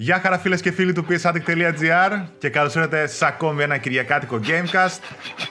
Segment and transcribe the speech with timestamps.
[0.00, 4.98] Γεια χαρά φίλες και φίλοι του psaddict.gr και καλώς ήρθατε σε ακόμη ένα κυριακάτικο Gamecast.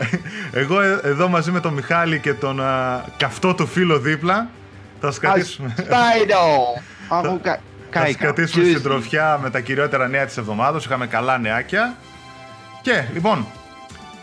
[0.62, 4.50] Εγώ ε, εδώ μαζί με τον Μιχάλη και τον α, καυτό του φίλο δίπλα
[5.00, 5.74] θα σας κρατήσουμε,
[7.92, 10.86] θα σας κρατήσουμε στην τροφιά με τα κυριότερα νέα της εβδομάδας.
[10.86, 11.96] Είχαμε καλά νεάκια.
[12.82, 13.46] Και λοιπόν,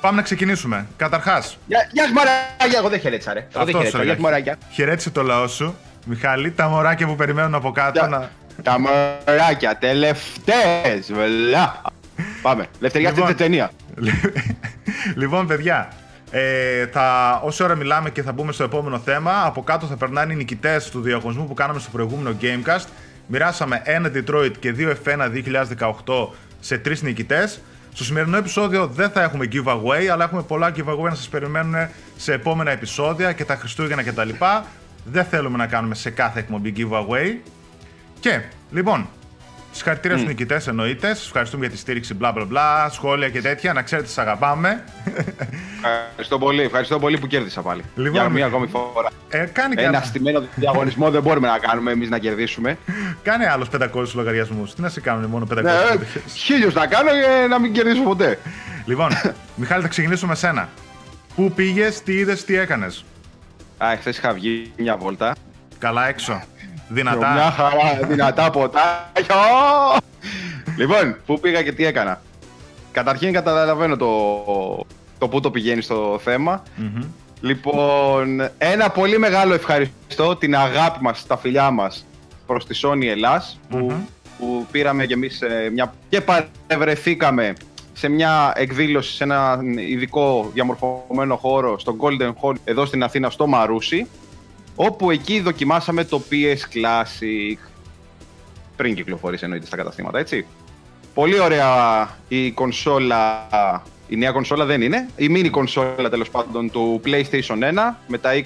[0.01, 0.87] πάμε να ξεκινήσουμε.
[0.97, 3.39] Καταρχάς, Γεια γεια σας μωράκια, εγώ δεν χαιρέτησα ρε.
[3.39, 4.29] Εγώ δεν Αυτός χαιρέτησα, σου γεια σας έλεγα.
[4.29, 4.59] μωράκια.
[4.71, 5.77] χαιρέτησε το λαό σου.
[6.07, 8.09] Μιχάλη, τα μωράκια που περιμένουν από κάτω Γεια.
[8.09, 8.31] να...
[8.63, 11.83] Τα μωράκια, τελευταίες, βελά.
[12.43, 13.25] Πάμε, λευτεριά Λοιπόν.
[13.25, 13.71] στην ταινία.
[15.21, 15.89] λοιπόν, παιδιά,
[16.31, 20.33] ε, θα, όση ώρα μιλάμε και θα μπούμε στο επόμενο θέμα, από κάτω θα περνάνε
[20.33, 22.85] οι νικητές του διαγωνισμού που κάναμε στο προηγούμενο Gamecast.
[23.27, 25.31] Μοιράσαμε ένα Detroit και δύο F1
[25.79, 26.29] 2018
[26.61, 27.61] σε τρεις νικητές.
[27.93, 31.75] Στο σημερινό επεισόδιο δεν θα έχουμε giveaway, αλλά έχουμε πολλά giveaway να σας περιμένουν
[32.17, 34.29] σε επόμενα επεισόδια και τα Χριστούγεννα κτλ.
[35.05, 37.37] Δεν θέλουμε να κάνουμε σε κάθε εκπομπή giveaway.
[38.25, 39.09] Και, λοιπόν,
[39.73, 41.09] συγχαρητήρια στους νικητές εννοείται.
[41.15, 43.73] Σας ευχαριστούμε για τη στήριξη, μπλα μπλα μπλα, σχόλια και τέτοια.
[43.73, 44.85] Να ξέρετε, σας αγαπάμε.
[46.09, 47.83] Ευχαριστώ πολύ, ευχαριστώ πολύ που κέρδισα πάλι.
[47.95, 49.09] Λοιπόν, Για μία ακόμη φορά.
[49.29, 52.79] Ε, κάνει, και Ένα άλλο, στημένο διαγωνισμό δεν μπορούμε να κάνουμε εμείς να κερδίσουμε.
[53.23, 54.75] κάνει άλλους 500 λογαριασμούς.
[54.75, 56.23] Τι να σε κάνουν μόνο 500 Ναι, ε, συμμετοχές.
[56.35, 58.39] χίλιους να κάνω και να μην κερδίσω ποτέ.
[58.85, 59.11] Λοιπόν,
[59.55, 60.69] Μιχάλη, θα ξεκινήσουμε με σένα.
[61.35, 63.05] Πού πήγες, τι είδες, τι έκανες;
[63.79, 65.35] Α, χθες είχα βγει μια βόλτα.
[65.79, 66.43] Καλά έξω.
[67.03, 67.55] Μια Δυνατά.
[67.57, 69.35] χαρά, δυνατά ποτάκια.
[70.79, 72.21] λοιπόν, πού πήγα και τι έκανα.
[72.93, 74.07] Καταρχήν καταλαβαίνω το,
[75.19, 76.63] το πού το πηγαίνει στο θέμα.
[76.77, 77.03] Μμμ.
[77.41, 82.07] Λοιπόν, ένα πολύ μεγάλο ευχαριστώ την αγάπη μας, τα φιλιά μας
[82.47, 83.95] προς τη Sony Ελλάς που, Μμμ.
[84.39, 85.95] που πήραμε κι εμείς ε, μια...
[86.09, 87.53] και παρευρεθήκαμε
[87.93, 93.47] σε μια εκδήλωση σε ένα ειδικό διαμορφωμένο χώρο στο Golden Hall εδώ στην Αθήνα στο
[93.47, 94.07] Μαρούσι
[94.77, 97.57] όπου εκεί δοκιμάσαμε το PS Classic
[98.77, 100.47] πριν κυκλοφορήσει εννοείται στα καταστήματα, έτσι.
[101.15, 103.49] Πολύ ωραία η κονσόλα,
[104.09, 108.31] η νέα κονσόλα δεν είναι, η mini κονσόλα τέλος πάντων του PlayStation 1 με τα
[108.35, 108.41] 20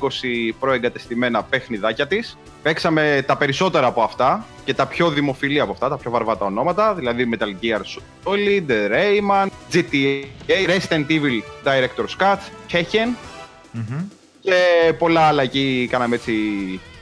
[0.61, 2.39] προεγκατεστημένα παιχνιδάκια της.
[2.63, 6.95] Παίξαμε τα περισσότερα από αυτά και τα πιο δημοφιλή από αυτά, τα πιο βαρβάτα ονόματα,
[6.95, 7.81] δηλαδή Metal Gear
[8.25, 10.25] Solid, Rayman, GTA,
[10.69, 12.39] Resident Evil Director's Cut,
[12.73, 13.09] Tekken
[13.73, 14.18] Μμμ.
[14.41, 16.33] Και πολλά άλλα εκεί κάναμε έτσι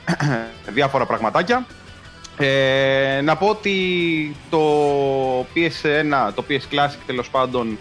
[0.77, 1.65] διάφορα πραγματάκια.
[2.37, 3.75] Ε, να πω ότι
[4.49, 4.59] το
[5.39, 7.77] PS1, το PS Classic τέλος πάντων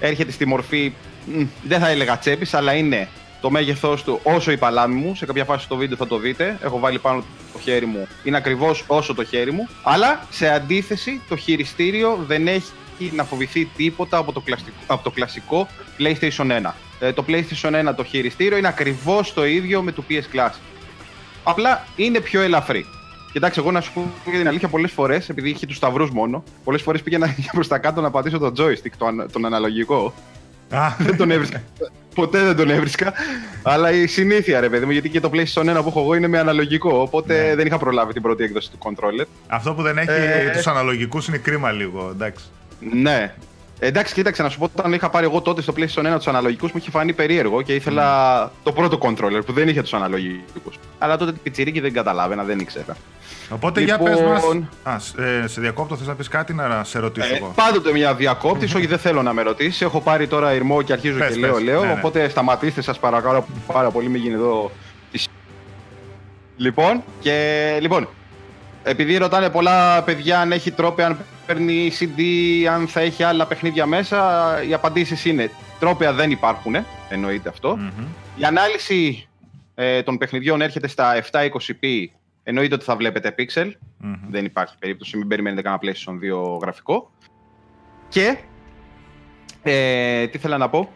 [0.00, 0.92] έρχεται στη μορφή,
[1.26, 3.08] μ, δεν θα έλεγα τσέπης, αλλά είναι
[3.40, 5.14] το μέγεθός του όσο η παλάμη μου.
[5.14, 6.58] Σε κάποια φάση στο βίντεο θα το δείτε.
[6.62, 8.08] Έχω βάλει πάνω το χέρι μου.
[8.24, 9.68] Είναι ακριβώς όσο το χέρι μου.
[9.82, 12.72] Αλλά σε αντίθεση το χειριστήριο δεν έχει
[13.12, 15.68] να φοβηθεί τίποτα από το, κλασικό, από το κλασικό
[15.98, 16.72] PlayStation 1.
[17.00, 20.58] Ε, το PlayStation 1 το χειριστήριο είναι ακριβώς το ίδιο με το PS Classic.
[21.44, 22.86] Απλά είναι πιο ελαφρύ.
[23.32, 26.44] Κοιτάξτε, εγώ να σου πω για την αλήθεια, πολλές φορές, επειδή είχε τους σταυρούς μόνο,
[26.64, 30.14] πολλές φορές πήγαινα προς τα κάτω να πατήσω το joystick, το αν- τον αναλογικό.
[30.70, 31.62] Α, δεν τον έβρισκα.
[32.14, 33.12] Ποτέ δεν τον έβρισκα.
[33.62, 36.26] αλλά η συνήθεια, ρε παιδί μου, γιατί και το PlayStation 1 που έχω εγώ είναι
[36.28, 37.00] με αναλογικό.
[37.00, 37.54] Οπότε Ναι.
[37.54, 39.24] δεν είχα προλάβει την πρώτη έκδοση του controller.
[39.46, 42.44] αυτό που δεν έχει Ε, τους αναλογικούς είναι κρίμα λίγο, εντάξει.
[42.92, 43.34] Ναι.
[43.78, 46.72] Εντάξει, κοίταξε να σου πω, όταν είχα πάρει εγώ τότε στο PlayStation 1 τους αναλογικούς
[46.72, 50.78] μου είχε φανεί περίεργο και ήθελα το πρώτο controller που δεν είχε τους αναλογικούς.
[50.98, 52.96] Αλλά τότε πιτσιρίκι δεν καταλάβαινα, δεν ήξερα.
[53.50, 54.94] Οπότε για Λοιπόν- πες μας...
[54.94, 57.52] Α, σ- ε, σε διακόπτω, θες να πεις κάτι να σε ρωτήσω Ε, εγώ.
[57.54, 59.80] πάντοτε μια διακόπτη, όχι δεν θέλω να με ρωτήσεις.
[59.82, 61.62] Έχω πάρει τώρα ηρμό και αρχίζω Πες, και λέω, πες.
[61.62, 61.80] λέω.
[61.80, 61.92] Ναι, ναι.
[61.92, 64.70] Οπότε σταματήστε, σας παρακαλώ πάρα πολύ, μην γίνει εδώ.
[65.10, 65.28] τη σ-
[66.56, 68.08] Λοιπόν, και λοιπόν,
[68.84, 72.20] επειδή ρωτάνε πολλά παιδιά αν έχει τρόπε, αν παίρνει CD,
[72.70, 76.76] αν θα έχει άλλα παιχνίδια μέσα, οι απαντήσεις είναι τρόπια δεν υπάρχουν,
[77.08, 77.76] εννοείται αυτό.
[77.76, 78.04] Μμμ.
[78.36, 79.28] Η ανάλυση
[79.74, 82.04] ε, των παιχνιδιών έρχεται στα 720p,
[82.42, 83.70] εννοείται ότι θα βλέπετε pixel.
[83.98, 84.14] Μμμ.
[84.30, 86.12] Δεν υπάρχει περίπτωση, μην περιμένετε κανένα PlayStation
[86.56, 87.10] 2 γραφικό.
[88.08, 88.36] Και,
[89.62, 90.90] ε, τι θέλω να πω,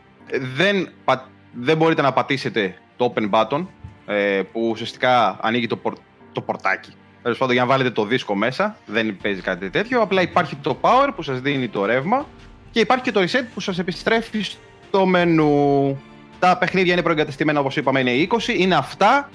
[0.56, 3.67] δεν, πα- δεν μπορείτε να πατήσετε το open button,
[4.06, 5.99] ε, που ουσιαστικά ανοίγει το, πορ-
[6.32, 6.93] το πορτάκι.
[7.28, 10.00] Τέλος πάντων, για να βάλετε το δίσκο μέσα, δεν παίζει κάτι τέτοιο.
[10.00, 12.26] Απλά υπάρχει το power που σας δίνει το ρεύμα
[12.70, 16.00] και υπάρχει και το reset που σας επιστρέφει στο μενού.
[16.38, 18.48] Τα παιχνίδια είναι προεγκατεστημένα, όπως είπαμε, είναι 20.
[18.58, 19.30] Είναι αυτά.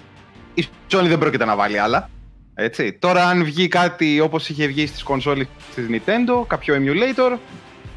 [0.54, 2.10] Η Sony δεν πρόκειται να βάλει άλλα.
[2.56, 2.94] Έτσι.
[2.94, 7.38] Τώρα, αν βγει κάτι όπως είχε βγει στις κονσόλες της Nintendo, κάποιο emulator,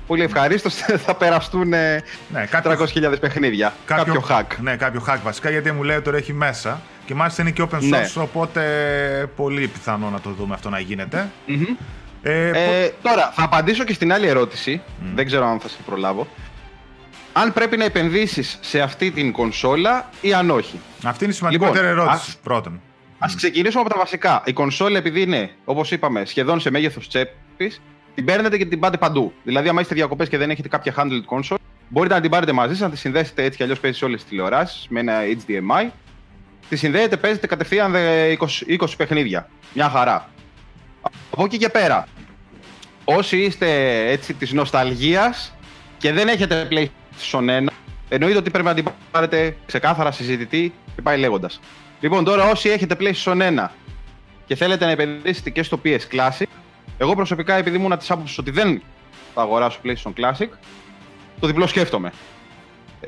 [0.07, 0.75] πολύ ευχαρίστως
[1.07, 2.03] θα περαστούν ε,
[2.33, 3.75] Ναι, κάποιο, 300.000 παιχνίδια.
[3.85, 4.57] Κάποιο, hack.
[4.61, 6.81] Ναι, κάποιο hack βασικά, γιατί μου λέει τώρα έχει μέσα.
[7.07, 8.07] Και μάλιστα είναι και open source, Ναι.
[8.17, 8.63] οπότε
[9.37, 11.31] πολύ πιθανό να το δούμε αυτό να γίνεται.
[11.47, 11.63] Μμμ.
[12.23, 14.81] Ε, πο- Ε, τώρα, θα απαντήσω και στην άλλη ερώτηση.
[15.01, 15.15] Μμ.
[15.15, 16.27] Δεν ξέρω αν θα σε προλάβω.
[17.33, 21.87] Αν πρέπει να επενδύσεις σε αυτή την κονσόλα ή αν όχι; Αυτή είναι η σημαντικότερη
[21.87, 22.81] Λοιπόν, ερώτηση ας- πρώτον.
[23.19, 24.43] Α ξεκινήσουμε από τα βασικά.
[24.45, 27.81] Η κονσόλα, επειδή είναι, όπως είπαμε, σχεδόν σε μέγεθος τσέπης,
[28.15, 29.33] την παίρνετε και την πάτε παντού.
[29.45, 31.57] Δηλαδή, αν είστε διακοπές και δεν έχετε κάποια handled console,
[31.89, 34.21] μπορείτε να την πάρετε μαζί σας, να τη συνδέσετε έτσι κι αλλιώς παίζεις σε όλες
[34.21, 35.15] τις τηλεοράσεις με ένα
[35.47, 35.91] HDMI.
[36.69, 39.49] Τη συνδέετε, παίζετε κατευθείαν 20, 20 παιχνίδια.
[39.75, 40.29] Μια χαρά.
[41.31, 42.09] Από εκεί και πέρα,
[43.05, 45.55] όσοι είστε έτσι της νοσταλγίας
[45.99, 47.67] και δεν έχετε PlayStation 1,
[48.09, 51.61] εννοείται ότι πρέπει να την πάρετε ξεκάθαρα συζητητή και πάει λέγοντας.
[52.01, 53.69] Λοιπόν, τώρα όσοι έχετε PlayStation 1
[54.47, 56.47] και θέλετε να επενδύσετε και στο PS Classic,
[56.99, 58.83] εγώ προσωπικά επειδή ήμουν της άποψης ότι δεν
[59.35, 60.49] θα αγοράσω PlayStation Classic,
[61.41, 62.13] το διπλό σκέφτομαι.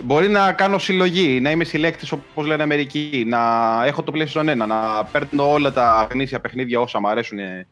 [0.02, 3.38] Μπορεί να κάνω συλλογή, να είμαι συλλέκτης όπως λένε Αμερικοί, να
[3.84, 7.66] έχω το PlayStation 1, να παίρνω όλα τα γνήσια παιχνίδια όσα μου αρέσουν ε,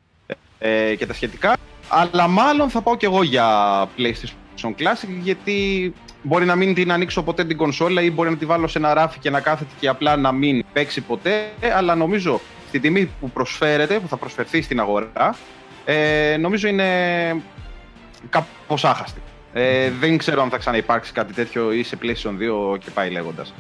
[0.58, 1.56] ε, και τα σχετικά.
[1.88, 3.48] Αλλά μάλλον θα πάω κι εγώ για
[3.98, 5.92] PlayStation Classic γιατί
[6.22, 8.94] μπορεί να μην την ανοίξω ποτέ την κονσόλα ή μπορεί να τη βάλω σε ένα
[8.94, 11.52] ράφι και να κάθεται και απλά να μην παίξει ποτέ.
[11.76, 15.36] Αλλά νομίζω στη τιμή που προσφέρεται, που θα προσφερθεί στην αγορά,
[15.84, 16.86] ε, νομίζω είναι
[18.30, 19.20] κάπως άχαστη.
[19.58, 23.54] Ε, δεν ξέρω αν θα ξαναυπάρξει κάτι τέτοιο ή σε PlayStation 2 και πάει λέγοντας.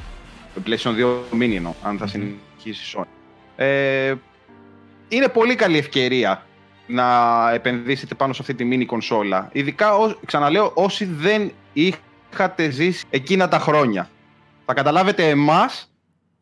[0.66, 3.06] PlayStation 2 mini εννοώ, αν θα συνεχίσει η Sony.
[3.56, 4.14] Ε,
[5.08, 6.46] είναι πολύ καλή ευκαιρία
[6.86, 7.04] να
[7.52, 9.48] επενδύσετε πάνω σε αυτή τη mini κονσόλα.
[9.52, 9.90] Ειδικά,
[10.24, 14.08] ξαναλέω, όσοι δεν είχατε ζήσει εκείνα τα χρόνια.
[14.64, 15.92] Θα καταλάβετε εμάς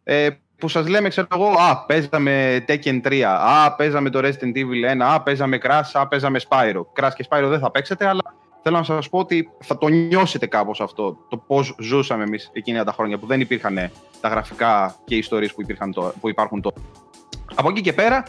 [0.04, 4.96] ε, που σας λέμε, ξέρω εγώ, α, παίζαμε Tekken 3, α, παίζαμε το Resident Evil
[4.96, 6.80] 1, α, παίζαμε Crash, α, παίζαμε Spyro.
[7.00, 8.22] Crash και Spyro δεν θα παίξετε, αλλά
[8.66, 12.84] θέλω να σας πω ότι θα το νιώσετε κάπως αυτό, το πώς ζούσαμε εμείς εκείνα
[12.84, 13.90] τα χρόνια που δεν υπήρχαν
[14.20, 15.62] τα γραφικά και οι ιστορίες που,
[16.20, 16.76] που υπάρχουν τώρα.
[17.54, 18.24] Από εκεί και πέρα,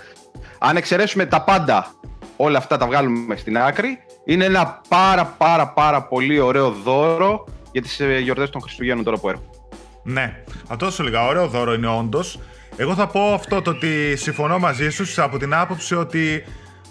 [0.59, 1.93] αν εξαιρέσουμε τα πάντα,
[2.37, 7.81] όλα αυτά τα βγάλουμε στην άκρη, είναι ένα πάρα πάρα πάρα πολύ ωραίο δώρο για
[7.81, 9.49] τις ε, γιορτές των Χριστουγέννων τώρα που έρχονται.
[10.03, 12.39] Ναι, αυτό σου λίγα ωραίο δώρο είναι όντως.
[12.77, 16.43] Εγώ θα πω αυτό το ότι συμφωνώ μαζί σου από την άποψη ότι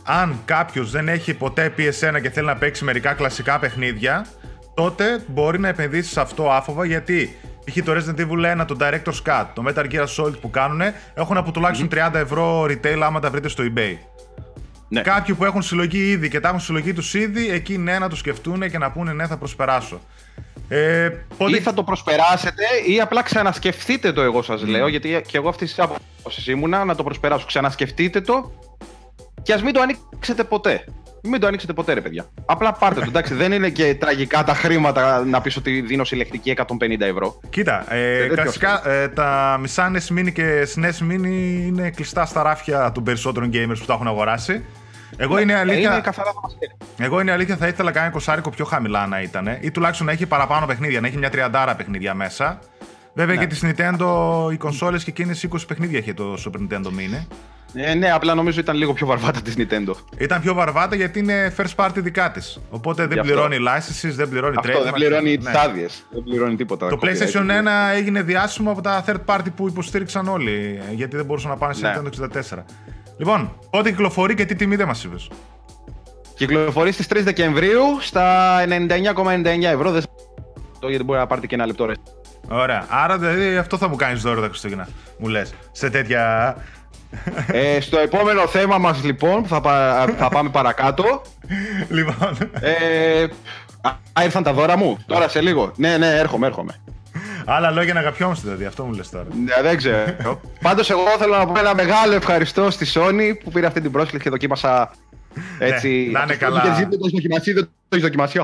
[0.05, 4.27] αν κάποιος δεν έχει ποτέ PS1 και θέλει να παίξει μερικά κλασικά παιχνίδια,
[4.75, 7.85] τότε μπορεί να επενδύσει σε αυτό άφοβα γιατί π.χ.
[7.85, 10.81] το Resident Evil 1, το Director's Cut, το Metal Gear Solid που κάνουν
[11.15, 13.97] έχουν από τουλάχιστον 30 ευρώ retail άμα τα βρείτε στο eBay.
[14.89, 15.01] Ναι.
[15.01, 18.17] Κάποιοι που έχουν συλλογή ήδη και τα έχουν συλλογή τους ήδη, εκεί ναι να το
[18.17, 20.01] σκεφτούν και να πούνε ναι θα προσπεράσω.
[20.69, 21.11] Ε,
[21.49, 25.75] Ή θα το προσπεράσετε ή απλά ξανασκεφτείτε το εγώ σας λέω, γιατί και εγώ αυτής
[25.75, 27.47] της άποψης ήμουνα να το προσπεράσω.
[27.47, 28.53] Ξανασκεφτείτε το
[29.45, 30.85] και ας μην το ανοίξετε ποτέ.
[31.23, 32.27] Μην το ανοίξετε ποτέ, ρε παιδιά.
[32.47, 33.07] Απλά πάρτε το.
[33.09, 37.41] Εντάξει, δεν είναι και τραγικά τα χρήματα να πεις ότι δίνω συλλεκτική 150 ευρώ.
[37.51, 42.93] Κοίτα, ε, κλασικά ε, τα μισά NES Mini και SNES Mini είναι κλειστά στα ράφια
[42.93, 44.65] των περισσότερων gamers που τα έχουν αγοράσει.
[45.17, 45.93] Εγώ είναι αλήθεια.
[45.93, 46.31] Είναι καθαρά
[46.99, 49.59] Εγώ είναι αλήθεια, θα ήθελα κανένα κοσάρικο πιο χαμηλά να ήταν.
[49.61, 52.59] Ή τουλάχιστον να έχει παραπάνω παιχνίδια, να έχει μια τριαντάρα παιχνίδια μέσα.
[53.15, 53.41] Βέβαια ναι.
[53.41, 54.07] και της Nintendo
[54.53, 57.27] οι κονσόλες και εκείνες 20 παιχνίδια έχει το Super Nintendo Mini.
[57.75, 59.95] Ε, ναι, απλά νομίζω ήταν λίγο πιο βαρβάτα της Nintendo.
[60.19, 62.61] Ήταν πιο βαρβάτα γιατί είναι first party δικά της.
[62.71, 64.83] Οπότε δεν πληρώνει licenses, δεν πληρώνει trade.
[64.83, 65.37] Δεν πληρώνει ναι.
[65.37, 66.07] τις άδειες.
[66.11, 66.89] Δεν πληρώνει τίποτα.
[66.89, 67.47] Το PlayStation 1
[67.95, 70.81] έγινε διάσημο από τα third party που υποστήριξαν όλοι.
[70.95, 71.95] Γιατί δεν μπορούσαν να πάνε σε ναι.
[71.97, 72.63] Nintendo 64.
[73.17, 75.31] Λοιπόν, πότε κυκλοφορεί και τι τιμή δεν μας είπες.
[76.37, 79.91] Κυκλοφορεί στις 3 Δεκεμβρίου στα 99,99 ευρώ.
[79.91, 80.03] Δεν
[80.79, 81.93] το γιατί μπορεί να πάρετε και ένα λεπτό ρε.
[82.49, 82.87] Ωραία.
[82.89, 84.89] Άρα δηλαδή αυτό θα μου κάνεις δώρο τα Χριστούγεννα.
[85.19, 85.55] Μου λες.
[85.73, 86.57] Σε τέτοια.
[87.47, 89.61] Ε, στο επόμενο θέμα μας λοιπόν, που θα,
[90.19, 91.23] θα πάμε παρακάτω.
[91.89, 92.37] Λοιπόν.
[92.61, 93.27] Ε,
[94.13, 94.99] α, ήρθαν τα δώρα μου.
[95.07, 95.73] Τώρα σε λίγο.
[95.77, 96.75] Ναι, ναι, έρχομαι, έρχομαι.
[97.45, 99.27] Άλλα λόγια να αγαπιόμαστε δηλαδή, αυτό μου λες τώρα.
[99.45, 100.41] Ναι, δεν ξέρω.
[100.61, 104.25] Πάντως εγώ θέλω να πω ένα μεγάλο ευχαριστώ στη Sony που πήρε αυτή την πρόσκληση
[104.25, 104.91] και δοκίμασα
[105.59, 105.89] έτσι.
[105.89, 106.61] Ναι, να είναι καλά.
[106.61, 108.39] Και δεν το έχει δοκιμάσει, δεν το έχει δοκιμάσει.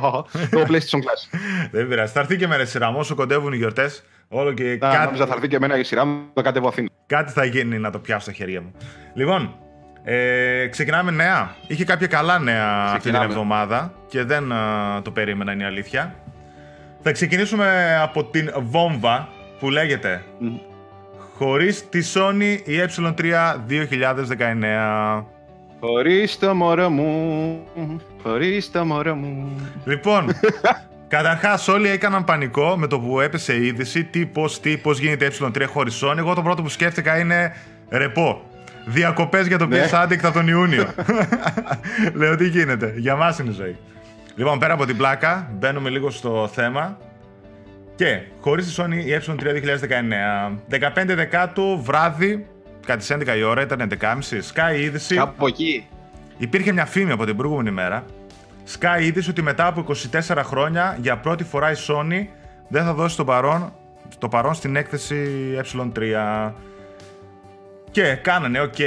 [0.50, 1.38] Το PlayStation Class.
[1.70, 2.12] Δεν πειράζει.
[2.12, 4.02] Θα έρθει και με σειρά όσο κοντεύουν οι γιορτές.
[4.32, 5.18] Όλο και να, κάτι...
[5.18, 6.88] θα έρθει και εμένα η σειρά μου, το κατέβω Αθήνα.
[7.06, 8.72] Κάτι θα γίνει να το πιάσω στα χέρια μου.
[9.14, 9.54] Λοιπόν,
[10.04, 11.54] ε, ξεκινάμε νέα.
[11.66, 16.14] Είχε κάποια καλά νέα αυτή την εβδομάδα και δεν uh, το περίμενα, είναι η αλήθεια.
[17.02, 20.60] Θα ξεκινήσουμε από την βόμβα που λέγεται mm.
[21.38, 23.32] Χωρίς τη Sony η ε3
[23.68, 25.24] 2019.
[25.80, 27.62] Χωρίς το μωρό μου,
[28.22, 29.60] χωρίς το μωρό μου.
[29.84, 30.26] Λοιπόν,
[31.10, 34.04] Καταρχάς, όλοι έκαναν πανικό με το που έπεσε η είδηση.
[34.04, 36.16] Τι, πώ, τι, πώ γίνεται ε3 χωρί Sony.
[36.16, 37.54] Εγώ το πρώτο που σκέφτηκα είναι
[37.88, 38.42] ρεπό.
[38.84, 39.86] Διακοπές για το ναι.
[39.90, 40.86] PS Addict από τον Ιούνιο.
[42.18, 42.94] Λέω τι γίνεται.
[42.96, 43.76] Για μας είναι η ζωή.
[44.34, 46.98] Λοιπόν, πέρα από την πλάκα, μπαίνουμε λίγο στο θέμα.
[47.94, 49.42] Και χωρίς τη Sony η ε3
[50.70, 51.02] 2019.
[51.02, 52.46] 15 Δεκάτου βράδυ,
[52.86, 54.14] κάτι 11 η ώρα, ήταν 11.30.
[54.54, 55.14] Sky είδηση.
[55.14, 55.86] Κάπου εκεί.
[56.38, 58.04] Υπήρχε μια φήμη από την προηγούμενη μέρα
[58.78, 62.26] Sky είδησε ότι μετά από 24 χρόνια για πρώτη φορά η Sony
[62.68, 63.72] δεν θα δώσει το παρόν,
[64.18, 65.26] το παρόν στην έκθεση
[65.62, 66.52] ε3.
[67.90, 68.80] Και κάνανε ok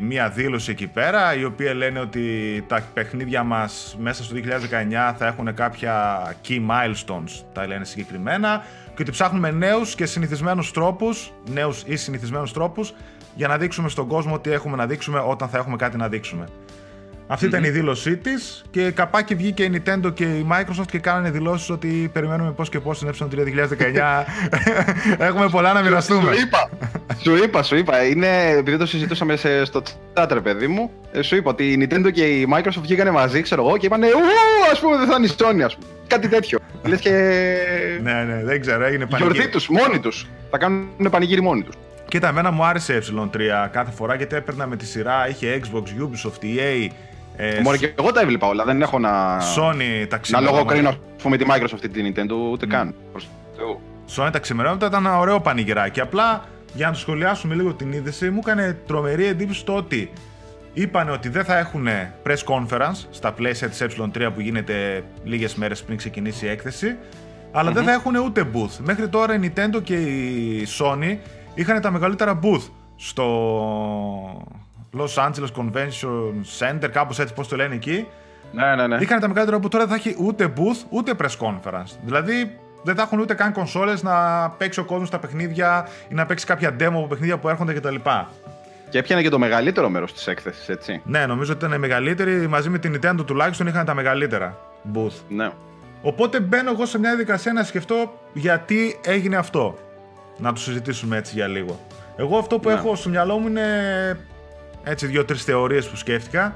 [0.00, 5.26] μία δήλωση εκεί πέρα, η οποία λένε ότι τα παιχνίδια μας μέσα στο 2019 θα
[5.26, 8.64] έχουν κάποια key milestones, τα λένε συγκεκριμένα,
[8.94, 12.94] και ότι ψάχνουμε νέους και συνηθισμένους τρόπους, νέους ή συνηθισμένους τρόπους,
[13.34, 16.46] για να δείξουμε στον κόσμο τι έχουμε να δείξουμε όταν θα έχουμε κάτι να δείξουμε.
[17.28, 21.30] Αυτή ήταν η δήλωσή της και καπάκι βγήκε η Nintendo και η Microsoft και κάνανε
[21.30, 23.44] δηλώσεις ότι περιμένουμε πώς και πώς στην E3 2019.
[25.28, 26.34] Έχουμε πολλά να μοιραστούμε.
[26.34, 26.70] Σου είπα,
[27.22, 28.04] σου είπα, σου είπα.
[28.04, 29.82] Είναι, επειδή το συζητούσαμε σε, στο
[30.14, 33.42] chat, ρε παιδί μου, ε, σου είπα ότι η Nintendo και η Microsoft βγήκανε μαζί,
[33.42, 35.86] ξέρω εγώ, και είπανε Ου, ας πούμε, δεν θα είναι η Sony, ας πούμε.
[36.06, 36.58] Κάτι τέτοιο.
[36.82, 37.10] Λες και.
[38.02, 39.34] ναι, ναι, δεν ξέρω, έγινε πανηγύρι.
[39.34, 40.26] Γιορτή τους, μόνοι τους.
[40.50, 41.74] Θα κάνουν πανηγύρι μόνοι τους.
[42.08, 43.38] Κοίτα, εμένα μου άρεσε ε3
[43.72, 46.90] κάθε φορά γιατί έπαιρνα με τη σειρά, είχε Xbox, Ubisoft, EA,
[47.36, 48.64] ε, Μόνο και εγώ τα έβλεπα όλα.
[48.64, 49.38] Δεν έχω να.
[49.38, 52.68] Sony τα Να λογοκρίνω πούμε, τη Microsoft ή τη Nintendo, ούτε mm.
[52.68, 52.94] καν.
[54.16, 56.00] Sony τα ξημερώματα ήταν ένα ωραίο πανηγυράκι.
[56.00, 60.10] Απλά για να το σχολιάσουμε λίγο την είδηση, μου έκανε τρομερή εντύπωση το ότι
[60.72, 61.86] είπαν ότι δεν θα έχουν
[62.26, 66.96] press conference στα πλαίσια της ε3 που γίνεται λίγες μέρες πριν ξεκινήσει η έκθεση,
[67.52, 67.74] αλλά mm-hmm.
[67.74, 68.76] δεν θα έχουν ούτε booth.
[68.78, 71.16] Μέχρι τώρα η Nintendo και η Sony
[71.54, 73.26] είχαν τα μεγαλύτερα booth στο
[74.92, 78.06] Los Angeles Convention Center, κάπως έτσι πώς το λένε εκεί.
[78.52, 78.96] Ναι, ναι, ναι.
[79.00, 81.96] Είχαν τα μεγαλύτερα που τώρα δεν θα έχει ούτε booth ούτε press conference.
[82.04, 86.26] Δηλαδή δεν θα έχουν ούτε καν κονσόλες να παίξει ο κόσμος στα παιχνίδια ή να
[86.26, 87.94] παίξει κάποια demo από παιχνίδια που έρχονται κτλ.
[88.90, 91.02] Και έπιανε και το μεγαλύτερο μέρος της έκθεσης, έτσι.
[91.04, 92.46] Ναι, νομίζω ότι ήταν η μεγαλύτερη.
[92.46, 94.58] Μαζί με την Nintendo τουλάχιστον είχαν τα μεγαλύτερα
[94.94, 95.20] booth.
[95.28, 95.50] Ναι.
[96.02, 99.78] Οπότε μπαίνω εγώ σε μια διαδικασία να σκεφτώ γιατί έγινε αυτό.
[100.38, 101.80] Να το συζητήσουμε έτσι για λίγο.
[102.16, 102.74] Εγώ αυτό που ναι.
[102.74, 103.62] έχω στο μυαλό μου είναι
[104.88, 106.54] έτσι δύο-τρεις θεωρίες που σκέφτηκα.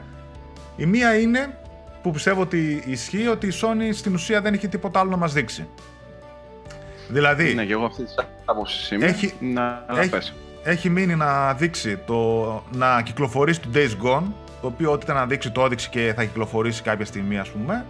[0.77, 1.59] Η μία είναι
[2.03, 5.33] που πιστεύω ότι ισχύει ότι η Sony στην ουσία δεν έχει τίποτα άλλο να μας
[5.33, 5.69] δείξει.
[7.09, 7.55] Δηλαδή...
[7.55, 9.07] Ναι, και εγώ αυτή της άποψης είμαι.
[9.07, 10.33] Έχει, να, έχει,
[10.63, 14.23] έχει μείνει να δείξει το, να κυκλοφορήσει το Days Gone,
[14.61, 17.87] το οποίο ό,τι ήταν να δείξει το έδειξε και θα κυκλοφορήσει κάποια στιγμή ας πούμε.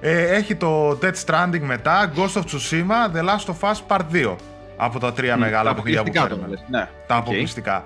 [0.00, 4.36] Ε, έχει το Dead Stranding μετά, Ghost of Tsushima, The Last of Us Part 2.
[4.76, 6.58] Από τα τρία μεγάλα παιχνίδια που παίρνουμε.
[6.68, 6.88] Ναι.
[7.06, 7.82] Τα αποκλειστικά.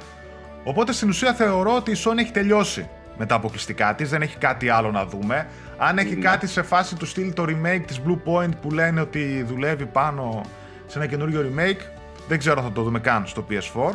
[0.69, 4.37] Οπότε στην ουσία θεωρώ ότι η Sony έχει τελειώσει με τα αποκλειστικά της, δεν έχει
[4.37, 5.47] κάτι άλλο να δούμε.
[5.77, 6.21] Αν έχει ναι.
[6.21, 10.41] κάτι σε φάση του στυλ το remake της Blue Point που λένε ότι δουλεύει πάνω
[10.87, 11.81] σε ένα καινούριο remake,
[12.29, 13.95] δεν ξέρω αν θα το δούμε καν στο PS4.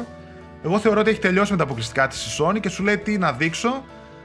[0.63, 3.17] Εγώ θεωρώ ότι έχει τελειώσει με τα αποκλειστικά της η Sony και σου λέει τι
[3.17, 3.83] να δείξω.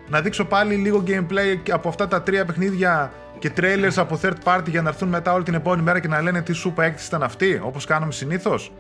[0.09, 4.69] Να δείξω πάλι λίγο gameplay από αυτά τα τρία παιχνίδια και trailers από third party
[4.69, 7.23] για να έρθουν μετά όλη την επόμενη μέρα και να λένε τι super έκθεση ήταν
[7.23, 8.73] αυτή, όπως κάνουμε συνήθως.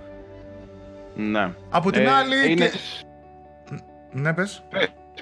[1.14, 1.52] Ναι.
[1.70, 2.50] Από την ε, άλλη...
[2.50, 2.66] Είναι...
[2.66, 2.78] Και...
[4.20, 4.62] Ναι, πες.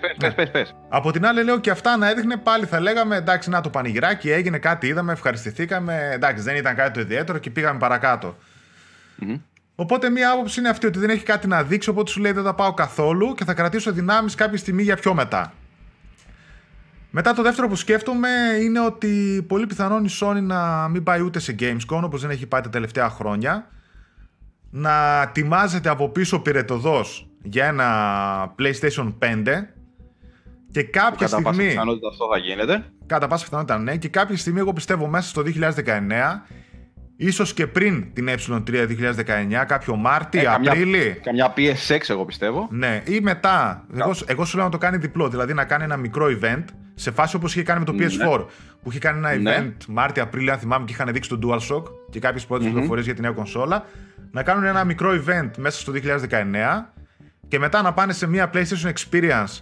[0.00, 0.74] Πες, πες, πες, πες.
[0.88, 4.30] Από την άλλη, λέω και αυτά να έδειχνε πάλι θα λέγαμε εντάξει, να το πανηγυράκι
[4.30, 6.10] έγινε, κάτι είδαμε, ευχαριστηθήκαμε.
[6.12, 8.36] Εντάξει, δεν ήταν κάτι το ιδιαίτερο και πήγαμε παρακάτω.
[9.20, 9.40] Mm-hmm.
[9.74, 12.44] Οπότε, μία άποψη είναι αυτή ότι δεν έχει κάτι να δείξει, οπότε σου λέει δεν
[12.44, 15.52] θα πάω καθόλου και θα κρατήσω δυνάμεις κάποια στιγμή για πιο μετά.
[17.10, 18.28] Μετά το δεύτερο που σκέφτομαι
[18.62, 22.46] είναι ότι πολύ πιθανόν η Sony να μην πάει ούτε σε Gamescom όπως δεν έχει
[22.46, 23.66] πάει τα τελευταία χρόνια
[24.70, 29.44] να τιμάζεται από πίσω πυρετοδός για ένα PlayStation 5
[30.70, 31.42] και κάποια κατά στιγμή...
[31.42, 32.84] Κατά πάσα πιθανότητα αυτό θα γίνεται.
[33.06, 35.42] Κατά πάσα πιθανότητα ναι και κάποια στιγμή εγώ πιστεύω μέσα στο
[35.84, 35.90] 2019
[37.16, 43.02] ίσως και πριν την ε3 2019 κάποιο Μάρτι, ε, Απρίλη καμιά, PSX εγώ πιστεύω ναι
[43.06, 46.26] ή μετά εγώ, εγώ σου λέω να το κάνει διπλό δηλαδή να κάνει ένα μικρό
[46.40, 48.44] event σε φάση όπως είχε κάνει με το PS4 ναι.
[48.82, 49.58] που είχε κάνει ένα ναι.
[49.58, 53.02] event Μάρτι, Απρίλη αν θυμάμαι και είχαν δείξει το DualShock και κάποιες πρώτες mm-hmm.
[53.02, 53.84] για την νέα κονσόλα
[54.30, 55.92] να κάνουν ένα μικρό event μέσα στο
[56.30, 56.93] 2019
[57.48, 59.60] και μετά να πάνε σε μια PlayStation Experience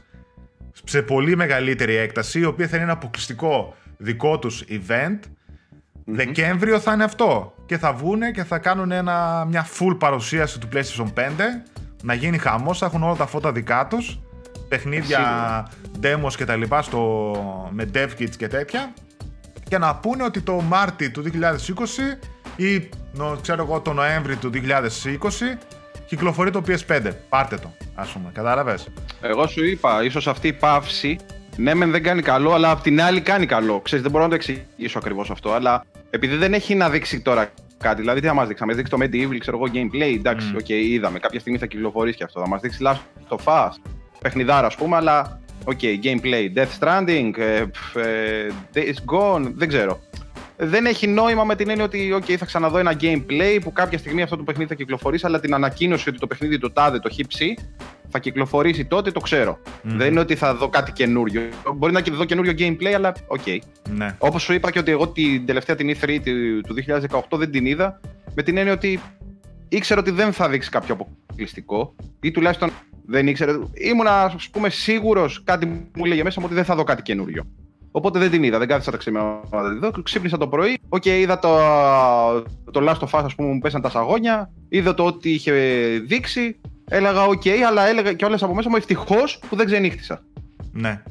[0.85, 5.19] σε πολύ μεγαλύτερη έκταση, η οποία θα είναι ένα αποκλειστικό δικό τους event.
[6.05, 7.55] Δεκέμβριο θα είναι αυτό.
[7.67, 11.31] Και θα βγούνε και θα κάνουν ένα, μια full παρουσίαση του PlayStation 5.
[12.03, 14.21] Να γίνει χαμός, θα έχουν όλα τα φώτα δικά τους.
[14.69, 15.21] Παιχνίδια,
[16.03, 18.93] demos και τα λοιπά στο, με dev kits και τέτοια.
[19.69, 21.29] Και να πούνε ότι το Μάρτι του 2020
[22.57, 22.89] ή
[23.41, 24.59] ξέρω εγώ το Νοέμβρη του 2020
[26.16, 27.11] κυκλοφορεί το PS5.
[27.28, 28.31] Πάρτε το, ας πούμε.
[28.33, 28.88] Κατάλαβες;
[29.21, 31.19] Εγώ σου είπα, ίσως αυτή η παύση
[31.57, 33.81] ναι, μεν δεν κάνει καλό, αλλά απ' την άλλη κάνει καλό.
[33.81, 37.50] Ξέρεις, δεν μπορώ να το εξηγήσω ακριβώς αυτό, αλλά επειδή δεν έχει να δείξει τώρα
[37.78, 40.52] κάτι, δηλαδή τι θα μας δείξει, θα μας δείξει το MediEvil, ξέρω εγώ, gameplay, εντάξει,
[40.55, 40.71] OK, mm.
[40.71, 41.19] okay, είδαμε.
[41.19, 42.40] Κάποια στιγμή θα κυκλοφορήσει και αυτό.
[42.40, 43.71] Θα μας δείξει Last of Us,
[44.21, 47.64] παιχνιδάρα, ας πούμε, αλλά OK, okay, gameplay, Death Stranding, ε,
[48.00, 50.00] ε, Days Gone, δεν ξέρω
[50.57, 54.23] δεν έχει νόημα με την έννοια ότι okay, θα ξαναδώ ένα gameplay που κάποια στιγμή
[54.23, 57.27] αυτό το παιχνίδι θα κυκλοφορήσει, αλλά την ανακοίνωση ότι το παιχνίδι το τάδε, το χ
[57.27, 57.55] ψ,
[58.09, 59.59] θα κυκλοφορήσει τότε, το ξέρω.
[59.83, 61.43] Δεν είναι ότι θα δω κάτι καινούριο.
[61.75, 63.41] Μπορεί να δω καινούριο gameplay, αλλά OK.
[63.47, 63.59] Okay.
[63.91, 64.17] Ναι.
[64.19, 66.19] Όπως σου είπα και ότι εγώ την τελευταία την E3
[66.67, 66.75] του
[67.31, 68.01] 2018 δεν την είδα,
[68.35, 69.01] με την έννοια ότι
[69.69, 72.71] ήξερα ότι δεν θα δείξει κάποιο αποκλειστικό ή τουλάχιστον
[73.07, 73.53] Δεν ήξερε.
[73.73, 75.67] Ήμουν, ας πούμε, σίγουρος κάτι
[75.97, 77.47] μου λέγε μέσα μου ότι δεν θα δω κάτι καινούριο.
[77.95, 79.91] Οπότε δεν την είδα, δεν κάθισα τα ξημερώματα να τη δω.
[80.03, 80.79] Ξύπνησα το πρωί.
[80.89, 81.49] OK, okay, είδα το,
[82.71, 84.51] το Last of Us, ας πούμε, μου πέσαν τα σαγόνια.
[84.69, 85.53] Είδα το ότι είχε
[86.07, 86.61] δείξει.
[86.89, 90.23] Έλεγα OK, okay, αλλά έλεγα και όλες από μέσα μου ευτυχώς που δεν ξενύχτησα.
[90.73, 91.03] Ναι.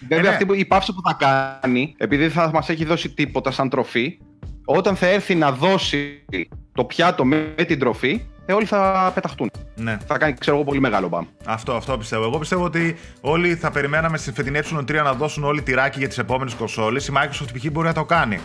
[0.00, 0.28] Βέβαια, ε, ναι.
[0.28, 1.16] αυτή η παύση που θα
[1.60, 4.18] κάνει, επειδή δεν θα μας έχει δώσει τίποτα σαν τροφή,
[4.64, 6.24] όταν θα έρθει να δώσει
[6.72, 8.20] το πιάτο με την τροφή, ε,
[8.52, 9.50] όλοι θα πεταχτούν.
[9.74, 9.98] Ναι.
[10.06, 11.26] Θα κάνει, ξέρω εγώ, πολύ μεγάλο μπαμ.
[11.44, 12.24] Αυτό, αυτό πιστεύω.
[12.24, 16.18] Εγώ πιστεύω ότι όλοι θα περιμέναμε στην φετινή ε3 να δώσουν όλοι τυράκι για τις
[16.18, 17.06] επόμενες κονσόλες.
[17.06, 17.70] Η Microsoft π.χ.
[17.70, 18.38] μπορεί να το κάνει.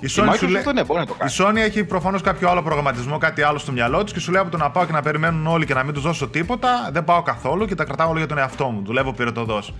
[0.00, 1.32] Η Sony, η, Microsoft, ναι, μπορεί να το κάνει.
[1.32, 4.40] η Sony έχει προφανώς κάποιο άλλο προγραμματισμό, κάτι άλλο στο μυαλό της και σου λέει
[4.40, 7.04] από το να πάω και να περιμένουν όλοι και να μην τους δώσω τίποτα, δεν
[7.04, 8.82] πάω καθόλου και τα κρατάω όλο για τον εαυτό μου.
[8.84, 9.74] Δουλεύω πυρετοδός.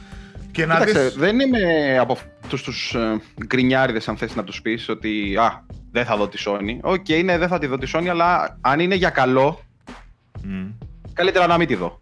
[0.51, 1.15] Και να Κοίταξε, δεις...
[1.15, 6.05] δεν είμαι από αυτούς τους ε, γκρινιάριδες, αν θες να τους πεις ότι Α, δεν
[6.05, 6.79] θα δω τη Sony.
[6.81, 9.61] OK, okay, ναι, δεν θα τη δω τη Sony, αλλά αν είναι για καλό,
[10.45, 10.73] mm.
[11.13, 12.01] καλύτερα να μην τη δω.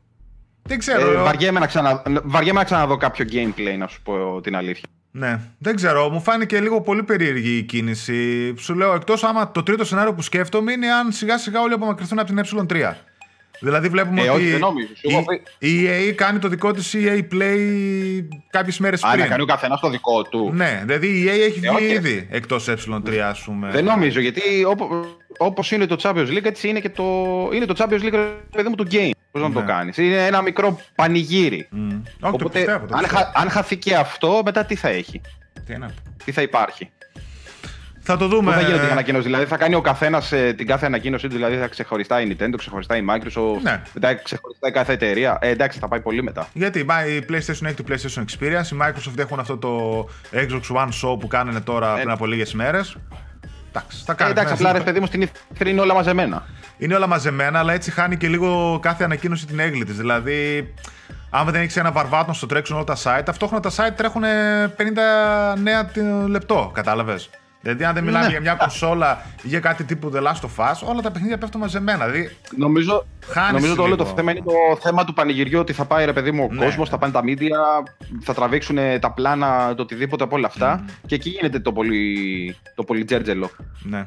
[0.63, 1.11] Δεν ξέρω.
[1.11, 2.03] Ε, βαριέμαι, να ξανα...
[2.25, 4.89] βαριέμαι να ξαναδώ κάποιο gameplay, να σου πω την αλήθεια.
[5.11, 6.09] Ναι, δεν ξέρω.
[6.09, 8.55] Μου φάνηκε λίγο πολύ περίεργη η κίνηση.
[8.57, 12.19] Σου λέω, εκτός άμα το τρίτο σενάριο που σκέφτομαι είναι αν σιγά σιγά όλοι απομακρυνθούν
[12.19, 12.93] από την E3.
[13.63, 14.93] Δηλαδή βλέπουμε ε, ότι όχι, δεν νόμιζω.
[15.59, 17.59] η, EA κάνει το δικό της EA Play
[18.51, 19.13] κάποιες μέρες πριν.
[19.13, 20.51] Α, να κάνει ο καθένας το δικό του.
[20.55, 23.71] Ναι, δηλαδή η EA έχει ε, βγει ήδη εκτός ε3 ας πούμε.
[23.71, 24.41] Δεν νομίζω, γιατί
[25.39, 27.05] όπως είναι το Champions League έτσι είναι και το,
[27.53, 29.11] είναι το Champions League παιδί μου του game.
[29.31, 29.67] Πώς να το ναι.
[29.67, 29.97] κάνεις.
[29.97, 31.69] Είναι ένα μικρό πανηγύρι.
[31.73, 31.77] Mm.
[31.77, 33.19] Όχι, Οπότε, το πιστεύω, το πιστεύω.
[33.19, 35.21] Αν, αν χαθεί και αυτό, μετά τι θα έχει;
[35.67, 35.75] Τι,
[36.25, 36.91] τι θα υπάρχει;
[38.05, 38.51] Θα το δούμε.
[38.51, 41.35] Πώ θα γίνεται η ανακοίνωση, δηλαδή θα κάνει ο καθένας ε, την κάθε ανακοίνωση του,
[41.35, 43.83] δηλαδή θα ξεχωριστά η Nintendo, ξεχωριστά η Microsoft, ναι.
[43.93, 45.39] μετά ξεχωριστά η κάθε εταιρεία.
[45.41, 46.49] Ε, εντάξει, θα πάει πολύ μετά.
[46.53, 51.21] Γιατί η PlayStation έχει το PlayStation Experience, η Microsoft έχουν αυτό το Xbox One Show
[51.21, 52.97] που κάνανε τώρα ε, πριν από λίγες μέρες.
[53.69, 54.31] Εντάξει, θα κάνει.
[54.31, 56.47] Ε, εντάξει, απλά ρε παιδί μου στην ηθρή είναι όλα μαζεμένα.
[56.79, 59.97] Είναι όλα μαζεμένα, αλλά έτσι χάνει και λίγο κάθε ανακοίνωση την έγκλη της.
[59.97, 60.73] Δηλαδή,
[61.31, 65.59] αν δεν έχει ένα βαρβάτο στο τρέξουν όλα τα site, ταυτόχρονα τα site τρέχουν 50
[65.63, 65.91] νέα
[66.27, 67.31] λεπτό, κατάλαβες;
[67.63, 68.31] Δηλαδή, αν δεν μιλάμε ναι.
[68.31, 71.61] για μια κονσόλα ή για κάτι τύπου The Last of Us, όλα τα παιχνίδια πέφτουν
[71.61, 72.07] μαζεμένα.
[72.07, 73.07] Δηλαδή, νομίζω
[73.53, 76.31] νομίζω το όλο το θέμα είναι το θέμα του πανηγυριού ότι θα πάει ρε παιδί
[76.31, 76.97] μου ο ναι, κόσμος, ναι.
[76.97, 77.87] θα πάνε τα media,
[78.21, 80.85] θα τραβήξουν τα πλάνα, το οτιδήποτε από όλα αυτά.
[80.85, 80.91] Mm.
[81.07, 83.51] Και εκεί γίνεται το πολύ, το πολύ τζέρτζελο.
[83.83, 84.03] Ναι.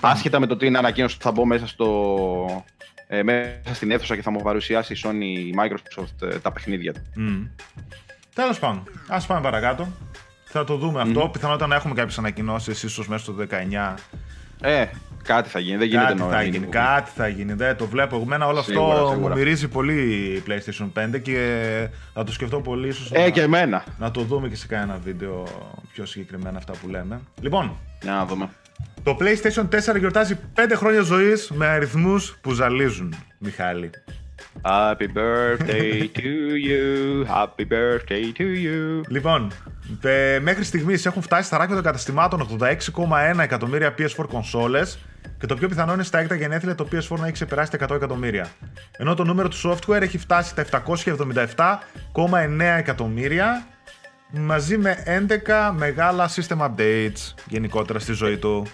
[0.00, 2.64] Άσχετα με το τι είναι ανακοίνωση που θα μπω μέσα, στο,
[3.06, 6.92] ε, μέσα στην αίθουσα και θα μου παρουσιάσει η Sony η Microsoft ε, τα παιχνίδια
[6.92, 7.00] του.
[7.16, 7.48] Mm.
[8.34, 9.88] Τέλος πάντων, ας πάμε παρακάτω.
[10.56, 11.28] Θα το δούμε αυτό.
[11.32, 13.94] Πιθανότατα να έχουμε κάποιες ανακοινώσεις ίσως μέσα στο 19.
[14.60, 14.86] Ε,
[15.22, 15.76] κάτι θα γίνει.
[15.76, 17.52] Δεν γίνεται κάτι θα γίνει, κάτι θα γίνει.
[17.52, 18.16] Δεν το βλέπω.
[18.16, 22.88] Εμένα όλο αυτό μου μυρίζει πολύ PlayStation 5 και θα το σκεφτώ πολύ.
[22.88, 23.84] Ίσως ε, να, και εμένα.
[23.98, 25.46] Να το δούμε και σε κανένα βίντεο
[25.92, 27.20] πιο συγκεκριμένα αυτά που λέμε.
[27.40, 27.76] Λοιπόν.
[28.02, 28.48] Για να δούμε.
[29.02, 33.90] Το PlayStation 4 γιορτάζει 5 χρόνια ζωής με αριθμούς που ζαλίζουν, Μιχάλη.
[34.62, 36.32] Happy birthday to
[36.68, 39.02] you, happy birthday to you.
[39.08, 39.52] Λοιπόν,
[40.42, 44.98] μέχρι στιγμής έχουν φτάσει στα ράκια των καταστημάτων 86,1 εκατομμύρια PS4 κονσόλες
[45.38, 47.90] και το πιο πιθανό είναι στα έκτα γενέθλια το PS4 να έχει ξεπεράσει τα 100
[47.90, 48.48] εκατομμύρια.
[48.96, 50.82] Ενώ το νούμερο του software έχει φτάσει τα
[52.14, 53.66] 777,9 εκατομμύρια
[54.30, 55.02] μαζί με
[55.66, 58.66] 11 μεγάλα system updates γενικότερα στη ζωή του.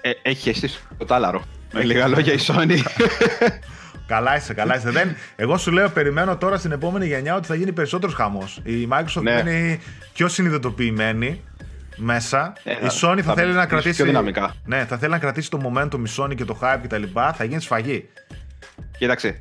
[0.00, 1.42] Ε, έχεις αισθήσει το τάλαρο.
[1.72, 2.78] Με λίγα λόγια η Sony.
[4.06, 4.90] Καλά είσαι, καλά είσαι.
[4.90, 5.16] Δεν...
[5.36, 8.60] Εγώ σου λέω, περιμένω τώρα στην επόμενη γενιά ότι θα γίνει περισσότερος χαμός.
[8.64, 9.30] Η Microsoft ναι.
[9.30, 9.78] είναι
[10.12, 11.40] πιο συνειδητοποιημένη
[11.96, 12.52] μέσα.
[12.64, 13.94] Ε, η Sony θα, θα θέλει να κρατήσει.
[13.94, 14.54] Πιο δυναμικά.
[14.64, 17.02] Ναι, θα θέλει να κρατήσει το momentum η Sony και το hype κτλ.
[17.34, 18.08] Θα γίνει σφαγή.
[18.98, 19.40] Κοίταξε.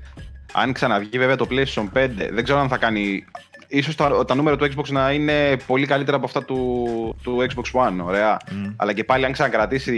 [0.53, 3.25] Αν ξαναβγεί βέβαια το PlayStation 5, δεν ξέρω αν θα κάνει.
[3.67, 7.87] Ίσως τα, τα νούμερα του Xbox να είναι πολύ καλύτερα από αυτά του, του Xbox
[7.87, 8.37] One, ωραία.
[8.37, 8.73] Mm.
[8.75, 9.91] Αλλά και πάλι αν ξανακρατήσει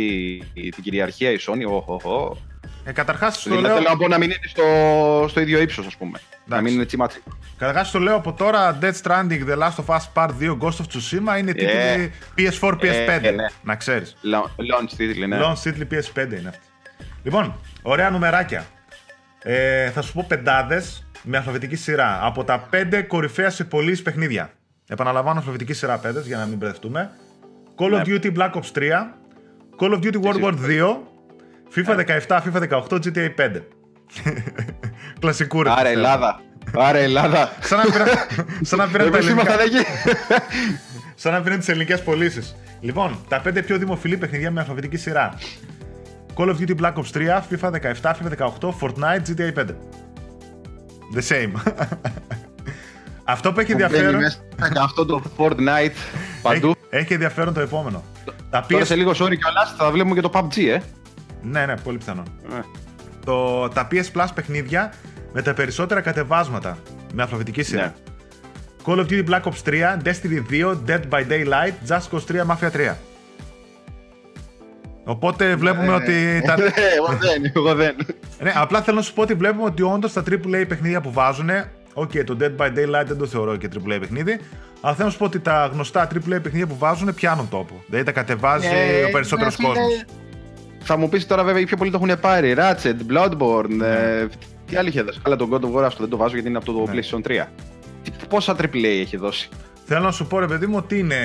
[0.53, 2.37] την κυριαρχία η Sony, oh, oh, oh,
[2.87, 3.75] ε, Καταρχάς το δηλαδή, λέω.
[3.75, 6.19] Θέλω να πω να μην είναι στο, στο ίδιο ύψος, ας πούμε.
[6.19, 6.45] Εντάξει.
[6.45, 7.23] Να μην είναι τσιμάτσι.
[7.57, 8.77] Καταρχάς το λέω από τώρα.
[8.81, 13.23] Dead Stranding, The Last of Us Part 2, Ghost of Tsushima είναι τίτλοι PS4, PS5.
[13.23, 13.45] Ε, ναι.
[13.63, 14.17] Να ξέρεις.
[14.57, 15.39] Launch τίτλοι, ναι.
[15.41, 16.65] Launch τίτλοι PS5 είναι αυτή.
[17.23, 18.65] Λοιπόν, ωραία νομεράκια.
[19.39, 22.19] Ε, θα σου πω πεντάδες με αλφαβητική σειρά.
[22.21, 24.51] Από τα πέντε κορυφαία σε πωλήσει παιχνίδια.
[24.87, 27.11] Επαναλαμβάνω αλφαβητική σειρά πέντε για να μην μπερδευτούμε.
[27.77, 28.01] Call of ναι.
[28.05, 28.81] Duty Black Ops 3.
[29.79, 30.97] Call of Duty World War 2.
[31.75, 31.95] FIFA
[32.27, 33.61] 17, FIFA 18, GTA 5.
[35.19, 35.73] Κλασικούρες.
[35.77, 36.41] Άρα Ελλάδα.
[36.75, 37.51] Άρα Ελλάδα.
[37.59, 38.07] Σαν να πήραν,
[38.61, 39.55] σαν να πήραν τα ελληνικά.
[41.15, 42.55] σαν να πήραν τις ελληνικές πωλήσεις.
[42.79, 45.33] Λοιπόν, τα 5 πιο δημοφιλή παιχνιδιά με αλφαβητική σειρά.
[46.35, 49.65] Call of Duty Black Ops 3, FIFA 17, FIFA 18, Fortnite, GTA 5.
[51.15, 51.51] The same.
[53.23, 54.21] Αυτό που έχει ενδιαφέρον.
[54.81, 55.97] Αυτό το Fortnite
[56.41, 56.67] παντού.
[56.67, 58.03] Έχει, έχει ενδιαφέρον το επόμενο.
[58.49, 58.67] Τα PS...
[58.69, 60.79] Τώρα σε λίγο sorry κιόλα θα βλέπουμε και το PUBG, ε.
[61.51, 62.23] Ναι, ναι, πολύ πιθανό.
[62.49, 62.59] Ναι.
[63.25, 64.93] Το, τα PS Plus παιχνίδια
[65.33, 66.77] με τα περισσότερα κατεβάσματα.
[67.13, 67.83] με αλφαβητική σειρά.
[67.83, 67.93] Ναι.
[68.85, 72.71] Call of Duty Black Ops 3, Destiny 2, Dead by Daylight, Just Cause 3, Mafia
[72.71, 72.93] 3.
[75.03, 76.41] Οπότε βλέπουμε ότι.
[76.45, 76.57] τα...
[76.57, 76.63] Ναι,
[76.97, 77.95] εγώ δεν, εγώ δεν.
[78.43, 81.49] ναι, απλά θέλω να σου πω ότι βλέπουμε ότι όντως τα AAA παιχνίδια που βάζουν.
[81.93, 84.39] Οκ, το Dead by Daylight δεν το θεωρώ και AAA παιχνίδι.
[84.81, 87.83] Αλλά θέλω να σου πω ότι τα γνωστά AAA παιχνίδια που βάζουν πιάνουν τόπο.
[87.85, 90.03] Δηλαδή τα κατεβάζει Ε, ο περισσότερος ναι, φίλε, κόσμο.
[90.89, 92.55] Θα μου πεις τώρα βέβαια οι πιο πολλοί το έχουν πάρει.
[92.57, 93.81] Ratchet, Bloodborne.
[93.81, 94.25] ε,
[94.65, 95.19] τι άλλο είχε δώσει.
[95.25, 96.99] Αλλά τον God of War αυτό δεν το βάζω γιατί είναι από το Ναι.
[97.01, 97.47] PlayStation 3.
[98.03, 99.49] Τι- Πόσα AAA έχει δώσει;
[99.85, 101.15] Θέλω να σου πω, ρε παιδί μου, ότι είναι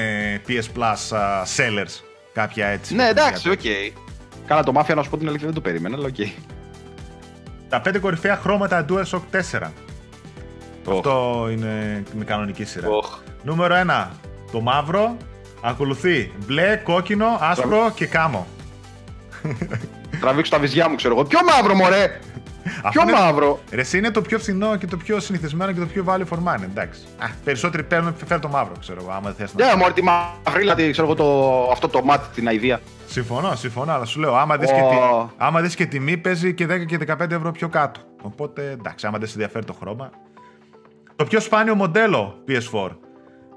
[0.48, 2.00] PS Plus α, sellers.
[2.32, 2.94] Κάποια έτσι.
[2.94, 3.70] Ναι, εντάξει, παιχνίδια.
[3.86, 4.46] οκ.
[4.46, 6.28] Καλά, το Mafia να σου πω την αλήθεια δεν το περίμενα, αλλά οκ.
[7.68, 9.72] Τα πέντε κορυφαία χρώματα DualShock 4.
[10.84, 10.96] Οχ.
[10.96, 12.88] Αυτό είναι με κανονική σειρά.
[12.88, 13.18] Οχ.
[13.42, 14.08] Νούμερο 1.
[14.52, 15.16] Το μαύρο.
[15.64, 18.46] Ακολουθεί μπλε, κόκκινο, άσπρο και κάμο.
[20.20, 21.24] Τραβήξω τα βυζιά μου, ξέρω εγώ.
[21.24, 22.18] Ποιο μαύρο, μωρέ!
[22.90, 23.60] Ποιο είναι- μαύρο!
[23.70, 26.38] Ρε, εσύ είναι το πιο φθηνό και το πιο συνηθισμένο και το πιο value for
[26.38, 26.62] money.
[26.62, 27.00] Εντάξει.
[27.18, 29.66] Α, περισσότεροι παίρνουν φέρ το μαύρο, ξέρω εγώ, άμα δεν θες να.
[29.66, 32.80] Ναι, μωρέ, τη μαύρη, δηλαδή, ξέρω εγώ, το, αυτό το μάτι, την αηδία.
[33.06, 34.88] Συμφωνώ, συμφωνώ, αλλά σου λέω, άμα δεις, και, Ω.
[35.28, 35.34] τη...
[35.36, 38.00] άμα δεις και τιμή, παίζει και 10 και 15 ευρώ πιο κάτω.
[38.22, 40.10] Οπότε, εντάξει, άμα δεν σε ενδιαφέρει το χρώμα.
[41.16, 42.88] Το πιο σπάνιο μοντέλο PS4.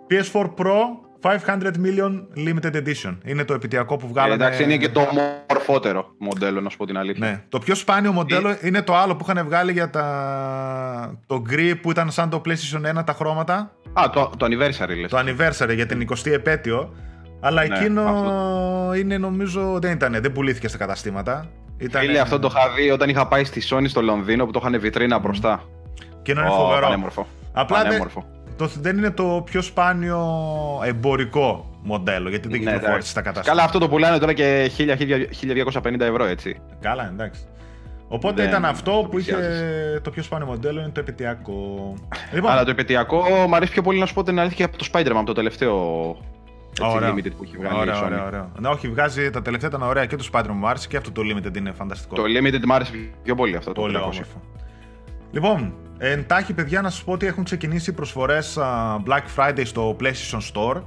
[0.09, 0.75] PS4 Pro
[1.25, 3.17] 500 million limited edition.
[3.25, 4.33] Είναι το επιτυακό που Ε, βγάλανε.
[4.33, 5.07] εντάξει, είναι και το
[5.49, 7.27] μορφότερο μοντέλο, να σου πω την αλήθεια.
[7.27, 7.43] Ναι.
[7.49, 11.19] Το πιο σπάνιο μοντέλο είναι το άλλο που είχαν βγάλει για τα...
[11.25, 13.71] το γκρι που ήταν σαν το PlayStation 1 τα χρώματα.
[13.93, 15.09] Α, το, το anniversary λες.
[15.09, 16.95] Το anniversary για την 20η επέτειο.
[17.39, 18.93] Αλλά Ναι, εκείνο αυτό.
[18.97, 21.45] είναι νομίζω δεν ήταν, δεν πουλήθηκε στα καταστήματα.
[21.77, 22.01] Ήταν...
[22.01, 24.79] Φίλε, αυτό το είχα δει όταν είχα πάει στη Sony στο Λονδίνο που το είχαν
[24.79, 25.63] βιτρίνα μπροστά.
[26.21, 26.81] Και είναι Ω, φοβερό.
[26.81, 27.27] Πανέμορφο.
[27.53, 28.25] Απλά δεν, Πανέμορφο.
[28.57, 30.19] Το, δεν είναι το πιο σπάνιο
[30.85, 33.09] εμπορικό μοντέλο γιατί δεν Ναι, κυκλοφόρησε εντάξει.
[33.11, 33.49] στα καταστήματα.
[33.51, 36.59] Καλά, αυτό το πουλάνε τώρα και 1000-1250 ευρώ, έτσι.
[36.81, 37.41] Καλά, εντάξει.
[38.07, 40.01] Οπότε Δεν ήταν αυτό το που είχε πλησιάζεις.
[40.01, 41.93] το πιο σπάνιο μοντέλο, είναι το επαιτειακό.
[42.33, 44.77] Λοιπόν, Αλλά το επαιτειακό μου αρέσει πιο πολύ να σου πω την αλήθεια και από
[44.77, 45.75] το Spider-Man, το τελευταίο
[46.69, 47.13] έτσι, Ωραίο.
[47.13, 48.05] limited που έχει βγάλει Ωραίο, η Sony.
[48.05, 48.51] ωραίο, ωραίο.
[48.59, 51.21] Ναι, όχι, βγάζει τα τελευταία ήταν ωραία και το Spider-Man μου άρεσε και αυτό το
[51.21, 52.15] Limited είναι φανταστικό.
[52.15, 52.91] Το limited μου άρεσε
[53.23, 53.71] πιο πολύ αυτό.
[53.71, 54.01] Το Πολύ 300.
[54.01, 54.41] όμορφο.
[55.31, 60.39] Λοιπόν, εντάχει παιδιά να σας πω ότι έχουν ξεκινήσει προσφορές α, Black Friday στο PlayStation
[60.53, 60.81] Store.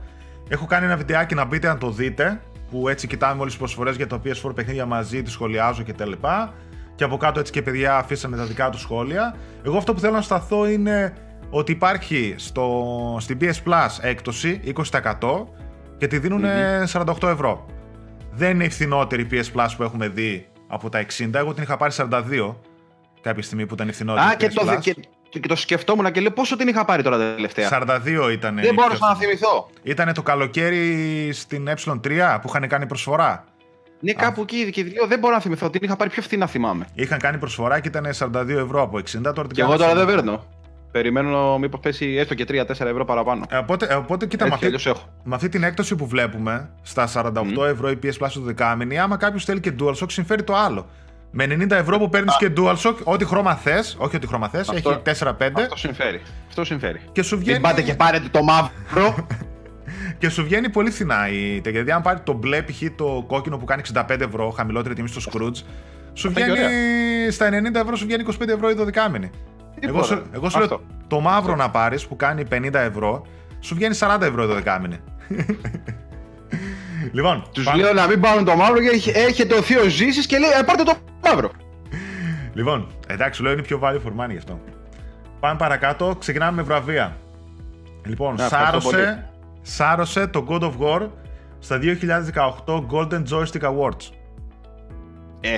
[0.49, 2.41] Έχω κάνει ένα βιντεάκι να μπείτε να το δείτε,
[2.71, 6.07] που έτσι κοιτάμε όλες τις προσφορές για τα PS4 παιχνίδια μαζί, τις σχολιάζω και τα
[6.07, 6.55] λοιπά.
[6.95, 9.37] Και από κάτω έτσι και παιδιά αφήσανε τα δικά τους σχόλια.
[9.63, 11.13] Εγώ αυτό που θέλω να σταθώ είναι
[11.51, 15.13] ότι υπάρχει στο, στην PS Plus έκπτωση 20%
[15.99, 16.45] και τη δινουν
[16.93, 17.67] 48 ευρώ.
[18.33, 21.35] Δεν είναι η φθηνότερη PS Plus που έχουμε δει από τα 60.
[21.35, 22.55] Εγώ την είχα πάρει 42
[23.21, 24.27] κάποια στιγμή που ήταν η φθηνότερη.
[24.27, 24.79] Α, και PS το, Plus.
[24.81, 24.97] και,
[25.29, 28.55] και το σκεφτόμουν και λέω πόσο την είχα πάρει τώρα τελευταία; 42 ήταν.
[28.61, 29.71] Δεν μπορούσα να θυμηθώ.
[29.83, 33.45] Ήταν το καλοκαίρι στην Ε3 που είχαν κάνει προσφορά.
[34.01, 35.71] Ναι, κάπου εκεί και λέω δεν μπορώ να θυμηθώ.
[35.71, 36.87] Την είχα πάρει πιο φθηνά, θυμάμαι.
[36.95, 39.03] Είχαν κάνει προσφορά και ήταν 42 ευρώ από 60.
[39.23, 40.17] Τώρα την Και εγώ κάνανε τώρα δεν 40.
[40.17, 40.45] παίρνω.
[40.93, 43.45] Περιμένω μήπως πέσει έστω και 3-4 ευρώ παραπάνω.
[43.51, 45.09] Ε, Οπότε, ε, οπότε κοίτα, με Έτσι αυτή, αλλιώς έχω.
[45.25, 47.33] με αυτή την έκπτωση που βλέπουμε στα 48
[47.67, 50.87] ευρώ η PS Plus του δεκάμινη, άμα κάποιος θέλει και DualShock, συμφέρει το άλλο.
[51.31, 55.01] Με 90 ευρώ που παίρνεις και DualShock, ό,τι χρώμα θες, όχι ό,τι χρώμα θες, έχει
[55.23, 56.23] 4-5 Αυτό συμφέρει.
[56.49, 57.01] Αυτό συμφέρει.
[57.13, 57.53] και σου βγαίνει.
[57.53, 59.15] Μην πάτε και πάρετε το μαύρο.
[60.19, 61.71] Και σου βγαίνει πολύ φθηνά η τέτοια.
[61.71, 62.83] Δηλαδή, αν πάρει το μπλε π.χ.
[62.97, 65.57] το κόκκινο που κάνει 65 ευρώ, χαμηλότερη τιμή στο Scrooge,
[66.13, 69.31] σου Αυτά και βγαίνει στα 90 ευρώ, σου βγαίνει 25 ευρώ η δωδεκάμενη.
[69.81, 70.31] Εγώ σου, Τίποτα.
[70.37, 70.81] εγώ σου λέω Αυτό.
[71.07, 73.27] το μαύρο να πάρεις που κάνει 50 ευρώ,
[73.61, 74.97] σου βγαίνει 40 ευρώ η δωδεκάμενη.
[77.13, 80.27] λοιπόν, Τους πάμε- λέω να μην πάρουν το μαύρο και έχει- έχετε ο θείο ζήσεις
[80.27, 80.93] και λέει «Ε, πάρτε το
[81.25, 81.51] μαύρο.
[82.55, 84.61] λοιπόν, εντάξει, σου λέω είναι πιο value for money γι' αυτό.
[85.41, 87.17] Πάμε παρακάτω, ξεκινάμε με βραβεία.
[88.07, 89.29] Λοιπόν, Ναι, ευχαριστώ σάρωσε,
[89.63, 91.09] σάρωσε το God of War
[91.59, 94.09] στα 2018 Golden Joystick Awards.
[95.41, 95.55] Ε,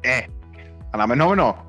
[0.00, 0.20] ε.
[0.90, 1.68] Αναμενόμενο.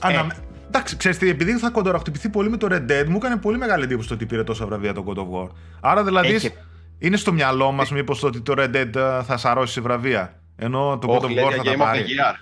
[0.00, 0.18] Ανα...
[0.18, 0.26] Ε.
[0.66, 3.84] Εντάξει, ξέρεις τι, επειδή θα κοντοραχτυπηθεί πολύ με το Red Dead, μου έκανε πολύ μεγάλη
[3.84, 5.48] εντύπωση το ότι πήρε τόσα βραβεία το God of War.
[5.80, 6.52] Άρα δηλαδή Έχει-
[6.98, 10.40] είναι στο μυαλό μας μήπως το ότι το Red Dead ε, θα σαρώσει σε βραβεία.
[10.56, 12.00] Ενώ το God Όχι, of λέει War για θα τα Game of the πάρει.
[12.02, 12.34] Year.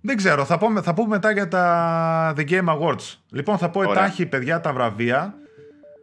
[0.00, 3.14] Δεν ξέρω, θα πούμε, θα πούμε μετά για τα The Game Awards.
[3.30, 3.92] Λοιπόν, θα πω Ωραία.
[3.92, 5.34] ετάχει, παιδιά, τα βραβεία.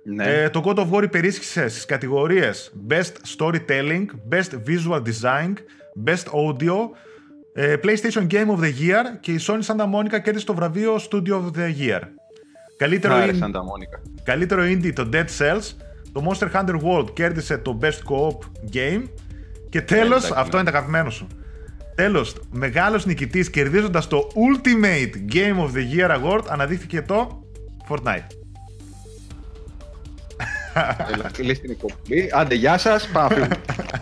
[0.06, 0.24] Ναι.
[0.24, 5.54] Ε, το God of War υπερίσχυσε στις κατηγορίες Best Storytelling, Best Visual Design,
[6.06, 6.76] Best Audio,
[7.54, 11.32] ε, PlayStation Game of the Year και η Sony Santa Monica κέρδισε το βραβείο Studio
[11.34, 12.00] of the Year.
[12.78, 14.02] Καλύτερο, Άρε, in- Σάντα Μόνικα.
[14.24, 15.72] καλύτερο indie το Dead Cells,
[16.15, 18.38] το Monster Hunter World κέρδισε το Best Co-op
[18.73, 19.04] Game
[19.69, 20.62] και τέλος, εντάξει, αυτό ναι.
[20.62, 21.28] είναι το αγαπημένο σου,
[21.95, 27.43] τέλος, μεγάλος νικητής κερδίζοντας το Ultimate Game of the Year Award αναδείχθηκε το
[27.89, 28.28] Fortnite.
[31.13, 32.30] Έλα, κλείς την εκπομπή.
[32.34, 33.08] Άντε, γεια σας.
[33.08, 33.99] Πάμε να φύγουμε.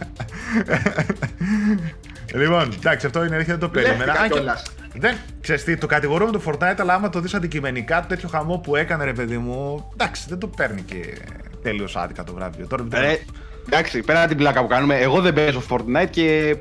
[2.33, 4.03] Λοιπόν, εντάξει, αυτό είναι αλήθεια, δεν το περίμενα.
[4.03, 4.63] Μπλέχτηκα Αν και, κιόλας.
[4.95, 8.57] Δεν ξέρεις τι, το κατηγορούμε το Fortnite, αλλά άμα το δεις αντικειμενικά, το τέτοιο χαμό
[8.57, 11.17] που έκανε ρε παιδί μου, εντάξει, δεν το παίρνει και
[11.63, 12.67] τέλειω άδικα το βραβείο.
[12.67, 13.25] Τώρα, ε,
[13.65, 16.55] εντάξει, πέρα από την πλάκα που κάνουμε, εγώ δεν παίζω Fortnite και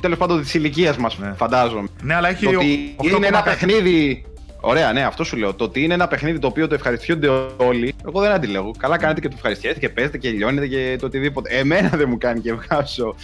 [0.00, 1.32] τέλος πάντων της ηλικίας μας, ναι.
[1.36, 1.88] φαντάζομαι.
[2.02, 2.44] Ναι, αλλά έχει.
[2.44, 4.24] Το ότι είναι ένα παιχνίδι
[4.66, 5.54] Ωραία, ναι, αυτό σου λέω.
[5.54, 8.70] Το ότι είναι ένα παιχνίδι το οποίο το ευχαριστούνται όλοι, εγώ δεν αντιλέγω.
[8.78, 11.58] Καλά κάνετε και το ευχαριστιέστε και παίζετε και λιώνετε και το οτιδήποτε.
[11.58, 13.14] Εμένα δεν μου κάνει και βγάζω.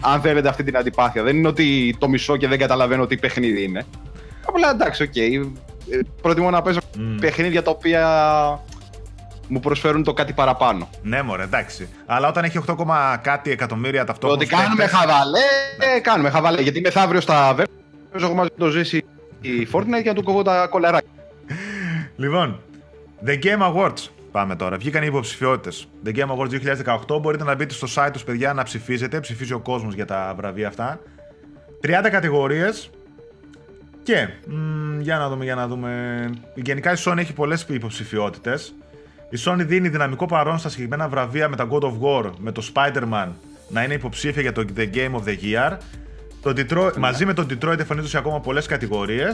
[0.00, 1.22] Αν θέλετε αυτή την αντιπάθεια.
[1.22, 3.84] Δεν είναι ότι το μισώ και δεν καταλαβαίνω τι παιχνίδι είναι.
[4.46, 5.12] Απλά εντάξει, OK.
[5.14, 5.50] Okay.
[6.22, 6.98] Προτιμώ να παίζω mm.
[7.20, 8.02] παιχνίδια τα οποία
[9.48, 10.88] μου προσφέρουν το κάτι παραπάνω.
[11.02, 11.88] Ναι, μωρέ, εντάξει.
[12.06, 12.74] Αλλά όταν έχει 8,
[13.22, 14.42] κάτι εκατομμύρια ταυτόχρονα.
[14.42, 15.38] Ότι κάνουμε χαβαλέ,
[15.78, 16.00] ναι.
[16.00, 16.62] κάνουμε χαβαλέ.
[16.62, 17.66] Γιατί μεθαύριο στα βέβαια,
[18.20, 19.04] έχω μαζί το ζήσει
[19.40, 21.10] η Fortnite για να του κόβω τα κολαράκια.
[22.16, 22.60] Λοιπόν,
[23.26, 24.08] The Game Awards.
[24.32, 24.76] Πάμε τώρα.
[24.76, 25.88] Βγήκαν οι υποψηφιότητες.
[26.04, 26.50] The Game Awards
[27.08, 27.20] 2018.
[27.20, 29.20] Μπορείτε να μπείτε στο site τους, παιδιά, να ψηφίζετε.
[29.20, 31.00] Ψηφίζει ο κόσμος για τα βραβεία αυτά.
[31.80, 32.90] 30 κατηγορίες.
[34.02, 36.30] Και μ, για να δούμε, για να δούμε.
[36.54, 38.74] Γενικά η Sony έχει πολλές υποψηφιότητες.
[39.30, 42.72] Η Sony δίνει δυναμικό παρόν στα συγκεκριμένα βραβεία με τα God of War, με το
[42.74, 43.28] Spider-Man
[43.68, 45.76] να είναι υποψήφια για το The Game of the Year
[46.42, 46.98] το Detroit, ναι.
[46.98, 49.26] Μαζί με τον Detroit εμφανίζονται σε ακόμα πολλέ κατηγορίε.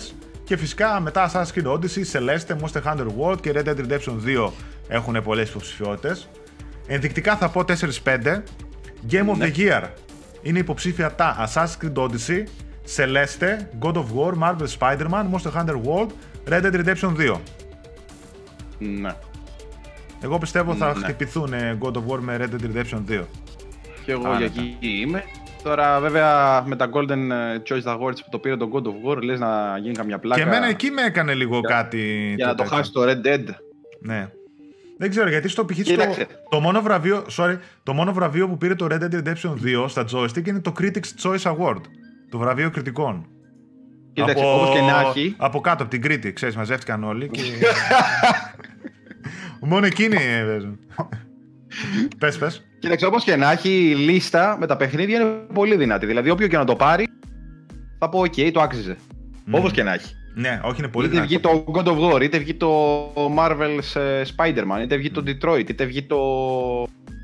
[0.45, 4.51] Και φυσικά μετά Assassin's Creed Odyssey, Celeste, Monster Hunter World και Red Dead Redemption 2
[4.89, 6.17] έχουν πολλέ υποψηφιότητε.
[6.87, 7.65] Ενδεικτικά θα πω
[8.05, 8.43] 4-5.
[9.11, 9.51] Game of the ναι.
[9.57, 9.83] Year
[10.43, 12.45] είναι υποψήφια τα Assassin's Creed Odyssey,
[12.97, 16.09] Celeste, God of War, Marvel Spider-Man, Monster Hunter World,
[16.49, 17.37] Red Dead Redemption 2.
[18.79, 19.15] Ναι.
[20.25, 21.05] Εγώ πιστεύω θα ναι.
[21.05, 23.23] χτυπηθούν God of War με Red Dead Redemption 2.
[24.05, 25.25] Και εγώ για εκεί είμαι.
[25.63, 29.23] Τώρα, βέβαια, με τα Golden ε, Choice Awards που το πήρε το God of War,
[29.23, 30.43] λες να γίνει καμιά πλάκα.
[30.43, 32.33] Και εμένα εκεί με έκανε λίγο κάτι.
[32.37, 33.45] Για να το χάσει το Red Dead.
[34.01, 34.29] Ναι.
[34.99, 35.79] Δεν ξέρω γιατί στο π.χ.
[35.83, 39.85] Το, το, μόνο βραβείο, sorry, το μόνο βραβείο που πήρε το Red Dead Redemption 2
[39.89, 41.81] στα joystick είναι το Critics Choice Award.
[42.31, 43.27] Το βραβείο κριτικών.
[44.13, 44.55] Κοίταξε, από...
[44.55, 45.35] όπως και να έχει.
[45.39, 47.29] Από κάτω, από την Κρήτη, ξέρεις, μαζεύτηκαν όλοι.
[47.29, 47.41] Και...
[49.65, 50.17] μόνο εκείνοι
[52.19, 52.65] πες, πες.
[52.79, 56.07] Κοίταξε, όπως και να έχει, η λίστα με τα παιχνίδια είναι πολύ δυνατή.
[56.07, 57.09] Δηλαδή, όποιο και να το πάρει,
[57.99, 58.97] θα πω: OK, το άξιζε.
[59.47, 59.51] Mm.
[59.51, 60.15] Όπως και να έχει.
[60.35, 61.35] Ναι, όχι, είναι πολύ είτε δυνατή.
[61.35, 62.69] Είτε βγει το God of War, είτε βγει το
[63.39, 66.17] Marvel's ε, Spider-Man, είτε βγει το Detroit, είτε βγει το.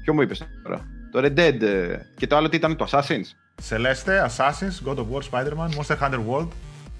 [0.05, 3.35] Ποιο μου είπες τώρα; Το Red Dead ε, και το άλλο τι ήταν, το Assassin's.
[3.69, 6.49] Celeste, Assassin's, God of War, Spider-Man, Monster Hunter World.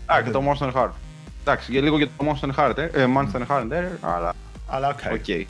[0.07, 0.91] Α, και το Monster Hunter.
[1.41, 4.35] Εντάξει, για λίγο για το Monster Hunter, ε, Monster Hunter, αλλά.
[4.71, 4.99] Αλλά οκ.
[5.05, 5.29] Okay.
[5.29, 5.45] okay.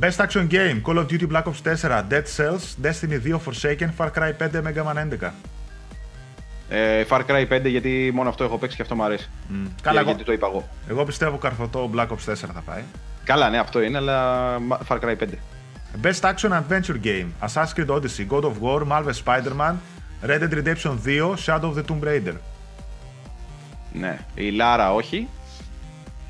[0.00, 4.10] Best Action Game, Call of Duty Black Ops 4, Dead Cells, Destiny 2 Forsaken, Far
[4.10, 5.30] Cry 5, Mega Man 11.
[6.68, 9.28] Ε, Far Cry 5 γιατί μόνο αυτό έχω παίξει και αυτό μου αρέσει.
[9.50, 9.70] Mm.
[9.82, 10.68] Καλά, γιατί το είπα εγώ.
[10.88, 12.82] Εγώ πιστεύω καρφωτό Black Ops 4 θα πάει.
[13.24, 15.26] Καλά, ναι, αυτό είναι, αλλά Far Cry 5.
[16.02, 19.74] Best Action Adventure Game, Assassin's Creed Odyssey, God of War, Marvel Spider-Man,
[20.22, 22.34] Red Dead Redemption 2, Shadow of the Tomb Raider.
[23.92, 25.28] Ναι, η Λάρα όχι.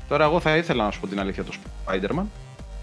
[0.07, 1.51] Τώρα εγώ θα ήθελα να σου πω την αλήθεια το
[1.85, 2.23] Spider-Man.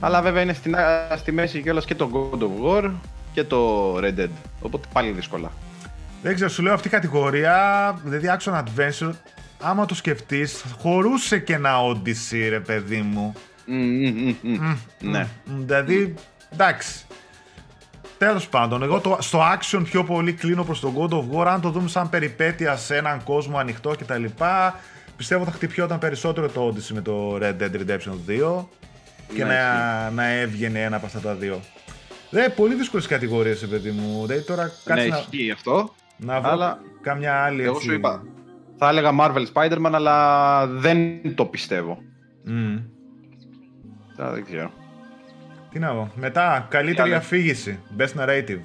[0.00, 0.74] Αλλά βέβαια είναι στη,
[1.16, 2.90] στη μέση κιόλας και το God of War
[3.32, 4.28] και το Red Dead.
[4.60, 5.52] Οπότε πάλι δύσκολα.
[6.22, 9.12] Δεν ξέρω, σου λέω αυτή η κατηγορία, δηλαδή Action Adventure,
[9.60, 13.34] άμα το σκεφτείς, χωρούσε και ένα Odyssey, ρε παιδί μου.
[15.00, 15.26] ναι.
[15.44, 16.14] Δηλαδή,
[16.52, 17.06] εντάξει.
[18.18, 21.46] Τέλος πάντων, εγώ το, στο action πιο πολύ κλείνω προς τον God of War.
[21.46, 24.24] Αν το δούμε σαν περιπέτεια σε έναν κόσμο ανοιχτό κτλ.
[25.16, 28.64] Πιστεύω θα χτυπιόταν περισσότερο το Odyssey με το Red Dead Redemption 2
[29.34, 31.60] και ναι, να, να έβγαινε ένα από αυτά τα δύο.
[32.30, 34.26] Δεν πολύ δύσκολες κατηγορίες, παιδί μου.
[34.26, 35.18] Δηλαδή τώρα ναι, να...
[35.18, 35.94] ισχύει αυτό.
[36.16, 36.78] Να βρω αλλά...
[37.00, 37.62] κάμια άλλη.
[37.62, 38.22] Εγώ σου είπα.
[38.78, 41.98] Θα έλεγα Marvel Spider-Man, αλλά δεν το πιστεύω.
[42.46, 42.82] Mm.
[44.16, 44.70] Τώρα δεν ξέρω.
[45.70, 46.10] Τι να πω.
[46.14, 47.78] Μετά, καλύτερη αφήγηση.
[47.98, 48.60] Best Narrative.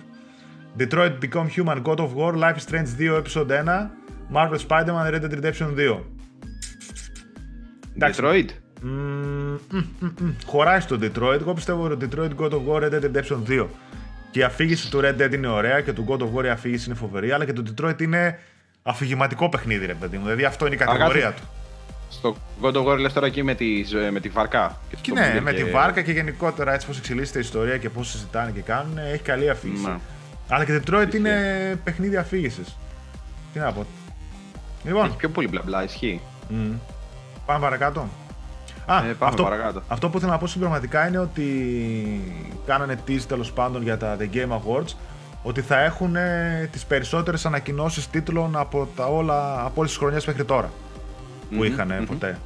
[0.79, 3.89] Detroit Become Human, God of War, Life is Strange 2, Episode 1,
[4.31, 6.18] Marvel Spider-Man, Red Dead Redemption 2.
[7.99, 8.45] Detroit.
[10.45, 11.39] Χωράει στο Detroit.
[11.39, 13.65] Εγώ πιστεύω ότι το Detroit God of War Red Dead Redemption 2.
[14.31, 16.85] Και η αφήγηση του Red Dead είναι ωραία και του God of War η αφήγηση
[16.85, 18.39] είναι φοβερή, αλλά και το Detroit είναι
[18.83, 20.23] αφηγηματικό παιχνίδι, ρε παιδί μου.
[20.23, 21.41] Δηλαδή αυτό είναι η κατηγορία του.
[22.09, 24.77] Στο God of War λες τώρα εκεί με τη, με τη βάρκα.
[25.01, 28.51] Και ναι, με τη βάρκα και γενικότερα έτσι πώς εξελίσσεται η ιστορία και πώς συζητάνε
[28.51, 29.85] και κάνουν, έχει καλή αφήγηση.
[29.85, 29.97] Ναι.
[30.47, 31.33] Αλλά και Detroit είναι
[31.83, 32.77] παιχνίδι αφήγησης.
[33.53, 33.85] Τι να πω.
[34.83, 35.05] Λοιπόν.
[35.05, 36.21] Έχει πιο πολύ μπλα μπλα, ισχύει.
[36.49, 36.73] Mm.
[37.49, 38.07] Πάμε παρακάτω.
[38.85, 39.81] Α, ε, αυτό, παρακάτω.
[39.87, 41.45] αυτό που ήθελα να πω συμπληρωματικά είναι ότι
[42.65, 44.93] κάνανε tease τέλος πάντων για τα The Game Awards
[45.43, 50.25] ότι θα έχουν ε, τις περισσότερες ανακοινώσεις τίτλων από, τα όλα, από όλες τις χρονιές
[50.25, 50.69] μέχρι τώρα
[51.55, 52.37] που είχαν ποτέ.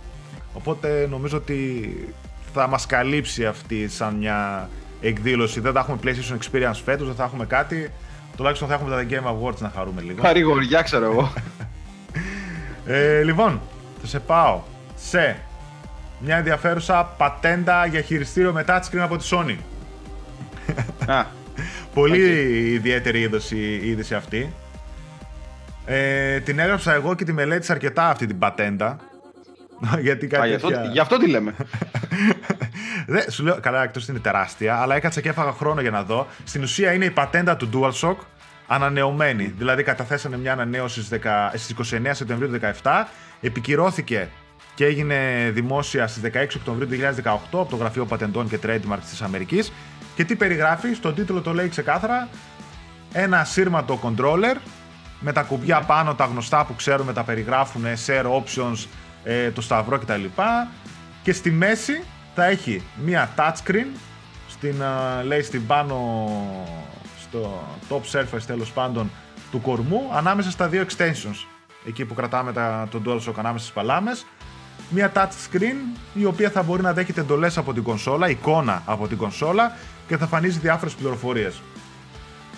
[0.53, 2.13] Οπότε νομίζω ότι
[2.53, 4.69] θα μας καλύψει αυτή σαν μια
[5.01, 5.59] εκδήλωση.
[5.59, 7.91] Δεν θα έχουμε PlayStation Experience φέτος, δεν θα έχουμε κάτι.
[8.37, 10.21] Τουλάχιστον θα έχουμε τα The Game Awards να χαρούμε λίγο.
[10.21, 11.33] Παρηγοριά ξέρω εγώ.
[12.85, 13.61] Ε, λοιπόν,
[14.01, 14.61] θα σε πάω
[15.09, 15.37] σε
[16.19, 19.55] μια ενδιαφέρουσα πατέντα για χειριστήριο με touchscreen από τη Sony.
[21.05, 21.25] Α,
[21.93, 22.19] Πολύ
[22.73, 24.53] ιδιαίτερη είδωση, η είδηση αυτή.
[25.85, 28.97] Ε, την έγραψα εγώ και τη μελέτησα αρκετά αυτή την πατέντα.
[30.01, 31.53] Γιατί α, κάτι γι, αυτό, τέτοια- γι' αυτό τη λέμε.
[33.07, 36.27] Δεν, σου λέω, καλά, εκτός είναι τεράστια, αλλά έκατσα και έφαγα χρόνο για να δω.
[36.43, 38.15] Στην ουσία είναι η πατέντα του DualShock
[38.67, 39.53] ανανεωμένη.
[39.57, 43.07] Δηλαδή, καταθέσανε μια ανανέωση στις 10 στις 29 Σεπτεμβρίου του 2017,
[43.41, 44.29] επικυρώθηκε
[44.75, 49.21] και έγινε δημόσια στις 16 Οκτωβρίου του 2018 από το Γραφείο Πατεντών και Trademark της
[49.21, 49.71] Αμερικής.
[50.15, 52.27] Και τι περιγράφει, στον τίτλο το λέει ξεκάθαρα,
[53.13, 54.55] ένα ασύρματο controller
[55.19, 58.85] με τα κουμπιά πάνω, τα γνωστά που ξέρουμε, τα περιγράφουν, share options,
[59.23, 60.23] ε, το σταυρό κτλ.
[61.23, 62.03] Και στη μέση
[62.35, 63.87] θα έχει μία touchscreen,
[64.49, 65.95] στην, α, λέει στην πάνω,
[67.21, 69.11] στο top surface τέλος πάντων
[69.51, 71.47] του κορμού, ανάμεσα στα δύο extensions.
[71.87, 74.25] Εκεί που κρατάμε τα, τον DualShock ανάμεσα στις παλάμες.
[74.89, 79.07] Μία touch screen η οποία θα μπορεί να δέχεται εντολές από την κονσόλα, εικόνα από
[79.07, 79.75] την κονσόλα
[80.07, 81.61] και θα φανίζει διάφορες πληροφορίες.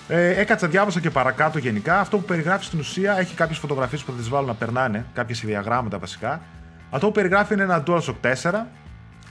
[0.08, 2.00] Ε, έκατσα, διάβασα και παρακάτω γενικά.
[2.00, 5.36] Αυτό που περιγράφει στην ουσία έχει κάποιες φωτογραφίες που θα τις βάλω να περνάνε, κάποια
[5.44, 6.42] διαγράμματα βασικά.
[6.90, 8.66] Αυτό που περιγράφει είναι ένα DualShock 4.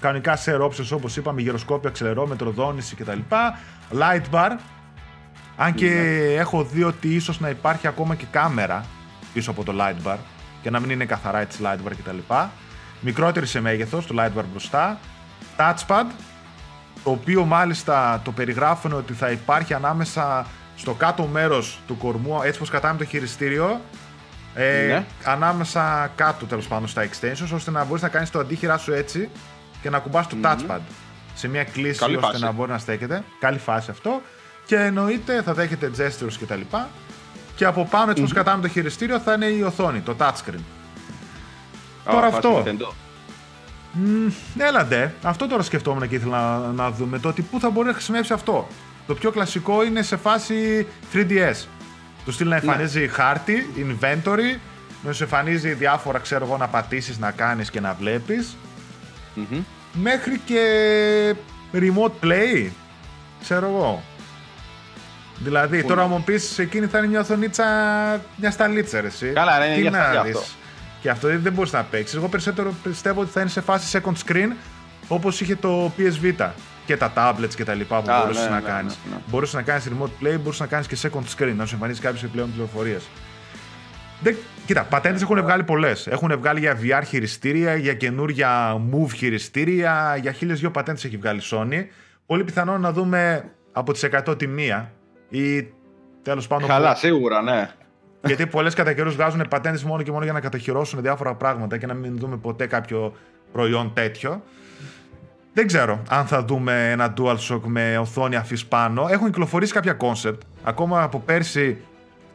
[0.00, 3.18] Κανονικά share options όπως είπαμε, γυροσκόπιο, αξελερόμετρο, δόνηση κτλ.
[3.92, 4.50] Light bar.
[5.56, 5.90] Αν και
[6.38, 8.84] έχω δει ότι ίσως να υπάρχει ακόμα και κάμερα
[9.32, 10.16] πίσω από το light bar
[10.62, 12.34] και να μην είναι καθαρά έτσι light bar κτλ.
[13.04, 14.98] Μικρότερη σε μέγεθος, το light bar μπροστά.
[15.58, 16.04] Touchpad,
[17.04, 22.58] το οποίο μάλιστα το περιγράφουν ότι θα υπάρχει ανάμεσα στο κάτω μέρος του κορμού, έτσι
[22.58, 23.80] πως κατάμε το χειριστήριο,
[24.54, 25.04] ε, Ναι.
[25.24, 29.28] ανάμεσα κάτω τέλος πάντων στα extensions, ώστε να μπορείς να κάνεις το αντίχειρά σου έτσι
[29.82, 30.78] και να κουμπάς το touchpad
[31.34, 32.42] σε μια κλίση Καλή ώστε φάση.
[32.42, 33.24] να μπορεί να στέκεται.
[33.40, 34.22] Καλή φάση αυτό.
[34.66, 36.60] Και εννοείται θα δέχεται gestures κτλ.
[37.56, 40.60] Και από πάνω, έτσι πως κατάμε το χειριστήριο, θα είναι η οθόνη, το touchscreen.
[42.04, 42.62] Τώρα Α, φάση αυτό.
[42.66, 42.92] Nintendo.
[44.58, 47.18] Έλαντε, αυτό τώρα σκεφτόμουν και ήθελα να, να δούμε.
[47.18, 48.68] Το ότι πού θα μπορεί να χρησιμεύσει αυτό.
[49.06, 51.64] Το πιο κλασικό είναι σε φάση 3DS.
[52.24, 54.58] Το στυλ να εμφανίζει χάρτη, inventory,
[55.02, 58.56] να σου εμφανίζει διάφορα, ξέρω εγώ, να πατήσεις, να κάνεις και να βλέπεις.
[59.34, 59.62] Μμμ.
[59.92, 60.60] Μέχρι και
[61.74, 62.68] remote play,
[63.42, 64.02] ξέρω εγώ.
[65.38, 67.64] Δηλαδή, Πού τώρα είναι; μου πεις, εκείνη θα είναι μια οθονίτσα,
[68.36, 69.26] μια σταλίτσα, ρε, εσύ.
[69.34, 70.36] Καλά, ρε, είναι Τι για να αυτό, για δεις.
[70.36, 70.48] αυτό.
[71.04, 72.16] Και αυτό δεν μπορείς να παίξεις.
[72.16, 74.48] Εγώ περισσότερο πιστεύω ότι θα είναι σε φάση second screen
[75.08, 76.50] όπως είχε το PS Vita
[76.86, 78.98] και τα tablets και τα λοιπά που Α, μπορούσες ναι, να ναι, κάνεις.
[79.04, 79.20] ναι, ναι.
[79.26, 82.22] Μπορούσες να κάνεις remote play, μπορούσες να κάνεις και second screen, να σου εμφανίσει κάποιες
[82.22, 83.08] επιπλέον πληροφορίες.
[84.20, 84.36] Δεν...
[84.66, 86.06] Κοίτα, πατέντες έχουν βγάλει πολλές.
[86.06, 91.38] Έχουν βγάλει για VR χειριστήρια, για καινούρια move χειριστήρια, για χίλιες δύο πατέντες έχει βγάλει
[91.38, 91.84] η Sony.
[92.26, 94.92] Πολύ πιθανό να δούμε από τις 100 τη μία
[95.28, 95.66] ή
[96.22, 96.68] τέλος πάντων.
[96.68, 97.70] Καλά, σίγουρα, ναι.
[98.26, 101.86] Γιατί πολλές κατά καιρούς βγάζουν πατέντες μόνο και μόνο για να κατοχυρώσουν διάφορα πράγματα και
[101.86, 103.14] να μην δούμε ποτέ κάποιο
[103.52, 104.42] προϊόν τέτοιο.
[105.52, 109.06] Δεν ξέρω αν θα δούμε ένα DualShock με οθόνη αφής πάνω.
[109.10, 111.76] Έχουν κυκλοφορήσει κάποια concept, ακόμα από πέρσι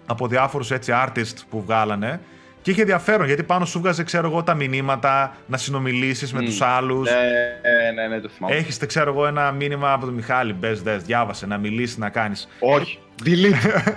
[0.05, 2.19] από διάφορους έτσι artists που βγάλανε.
[2.61, 6.45] Και είχε ενδιαφέρον γιατί πάνω σου βγάζε, ξέρω εγώ, τα μηνύματα, να συνομιλήσεις με Μμ.
[6.45, 7.09] τους άλλους.
[7.09, 8.55] Ναι, ναι, ναι, το θυμάμαι.
[8.55, 10.53] Έχεις, ξέρω εγώ, ένα μήνυμα από τον Μιχάλη.
[10.53, 12.47] Μπες, δες, διάβασε, να μιλήσεις, να κάνεις.
[12.59, 12.99] Όχι.
[13.25, 13.93] Delete.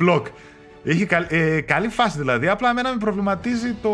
[0.04, 0.22] Block.
[0.88, 3.90] Είχε καλ- ε, καλή φάση δηλαδή, απλά εμένα με προβληματίζει το...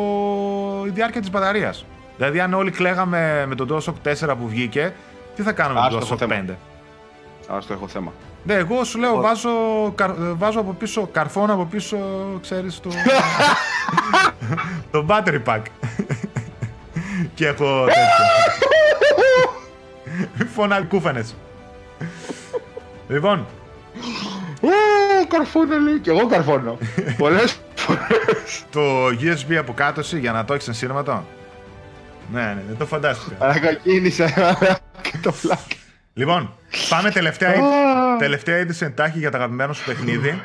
[0.86, 1.84] η διάρκεια της μπαταρίας.
[2.16, 4.94] Δηλαδή αν όλοι κλαίγαμε με τον DualShock 4 που βγήκε,
[5.36, 6.28] τι θα κάνουμε με Άστο, τον έχω DualShock 5.
[6.28, 6.56] θέμα.
[7.58, 8.12] Ας το έχω θέμα.
[8.44, 9.50] Ναι, εγώ σου λέω, Εγώ- βάζω,
[9.94, 11.96] καρ- ε, βάζω από πίσω, καρφώνω από πίσω,
[12.42, 12.90] ξέρεις, το...
[14.90, 15.60] το battery pack.
[17.34, 18.02] Και έχω τέτοιο.
[20.54, 21.34] Φωνά κούφανες.
[23.08, 23.46] λοιπόν,
[25.32, 25.98] Ω, καρφώνω λέει.
[25.98, 26.78] Και εγώ καρφώνω.
[27.18, 28.64] Πολλές φορές.
[28.70, 31.24] το USB αποκάτωση για να το έχεις ενσύρματο.
[32.32, 33.36] Ναι, ναι, δεν το φαντάστηκα.
[33.38, 34.28] Ανακοκίνησα.
[35.02, 35.58] Και το φλακ.
[36.14, 36.54] Λοιπόν,
[36.88, 38.16] πάμε τελευταία, είδη- Α.
[38.18, 40.42] τελευταία είδηση εντάχει για το αγαπημένο σου παιχνίδι.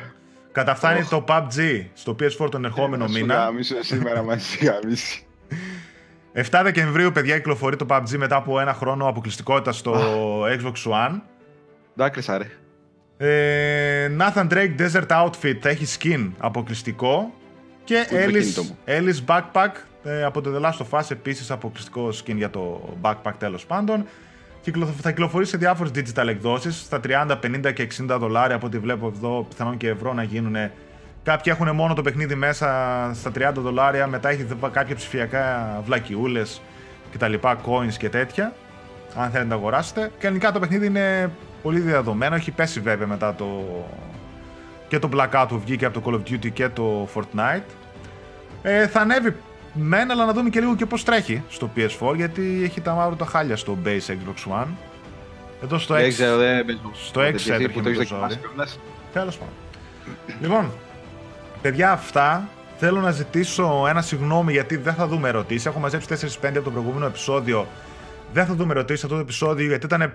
[0.52, 3.34] Καταφθάνει το PUBG στο PS4 τον ερχόμενο Σου μήνα.
[3.34, 5.26] γάμισω σήμερα μαζί γάμιση.
[6.32, 9.94] 7 Δεκεμβρίου, παιδιά, κυκλοφορεί το PUBG μετά από ένα χρόνο αποκλειστικότητας στο
[10.44, 11.20] Xbox One.
[11.94, 12.50] Δάκρυσα ρε.
[13.18, 17.32] Ε, Nathan Drake Desert Outfit θα έχει skin αποκλειστικό.
[17.84, 19.70] Και Πού είναι το Ellis, κινητό μου; Ellis Backpack
[20.04, 24.06] ε, από το The Last of Us επίσης αποκλειστικό skin για το backpack τέλος πάντων.
[24.60, 28.78] Κυκλο- Θα κυκλοφορήσει σε διάφορες digital εκδόσεις, στα 30, 50 και 60 δολάρια από ό,τι
[28.78, 30.56] βλέπω εδώ, πιθανόν και ευρώ να γίνουν.
[31.22, 32.66] Κάποιοι έχουν μόνο το παιχνίδι μέσα
[33.14, 36.60] στα 30 δολάρια, μετά έχει δ- κάποια ψηφιακά βλακιούλες
[37.10, 38.52] και τα λοιπά, coins και τέτοια,
[39.16, 40.10] αν θέλετε να τα αγοράσετε.
[40.18, 41.30] Κανονικά το παιχνίδι είναι
[41.62, 43.46] πολύ διαδομένο, έχει πέσει βέβαια μετά το...
[44.88, 47.62] και το Blackout που βγήκε από το Call of Duty και το Fortnite.
[48.62, 49.34] Ε, θα ανέβει
[49.72, 53.16] Μεν, αλλά να δούμε και λίγο και πώς τρέχει στο PS4, γιατί έχει τα μαύρα
[53.16, 54.66] τα χάλια στο base Xbox One.
[55.62, 56.90] Εδώ στο Δεν X, ξέρω, δεν παίζω.
[56.94, 58.20] στο X Εσύ έτρεχε που με το έχεις το ζόρι.
[58.20, 58.78] δοκιμάσει κιόλας.
[59.12, 59.54] Τέλος πάντων.
[60.40, 60.70] Λοιπόν,
[61.62, 62.48] παιδιά, αυτά.
[62.80, 65.66] Θέλω να ζητήσω ένα συγγνώμη γιατί δεν θα δούμε ερωτήσεις.
[65.66, 66.08] Έχω μαζέψει
[66.42, 67.66] 4-5 από το προηγούμενο επεισόδιο.
[68.32, 70.12] Δεν θα δούμε ερωτήσεις αυτό το επεισόδιο γιατί ήταν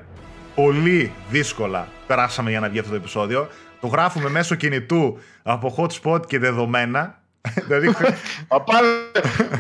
[0.56, 1.88] πολύ δύσκολα.
[2.08, 3.48] Περάσαμε για να βγει αυτό το επεισόδιο.
[3.82, 7.22] Το γράφουμε μέσω κινητού από hotspot και δεδομένα.
[7.68, 7.94] δηλαδή
[8.48, 8.88] Απάνω.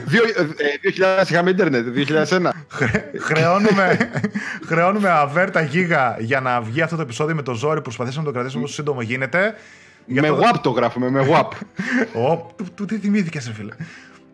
[0.06, 2.50] Δύο- ε, 2000 είχαμε ίντερνετ, 2001.
[2.70, 3.98] χρε- χρεώνουμε,
[4.66, 7.82] χρεώνουμε αβέρτα γίγα για να βγει αυτό το επεισόδιο με το ζόρι.
[7.82, 9.54] Προσπαθήσαμε να το κρατήσουμε όσο σύντομο γίνεται.
[10.06, 11.48] Γι' Με αυτό- WAP το γράφουμε, με WAP.
[12.22, 13.74] Ω, του, του τι θυμήθηκες, ρε φίλε.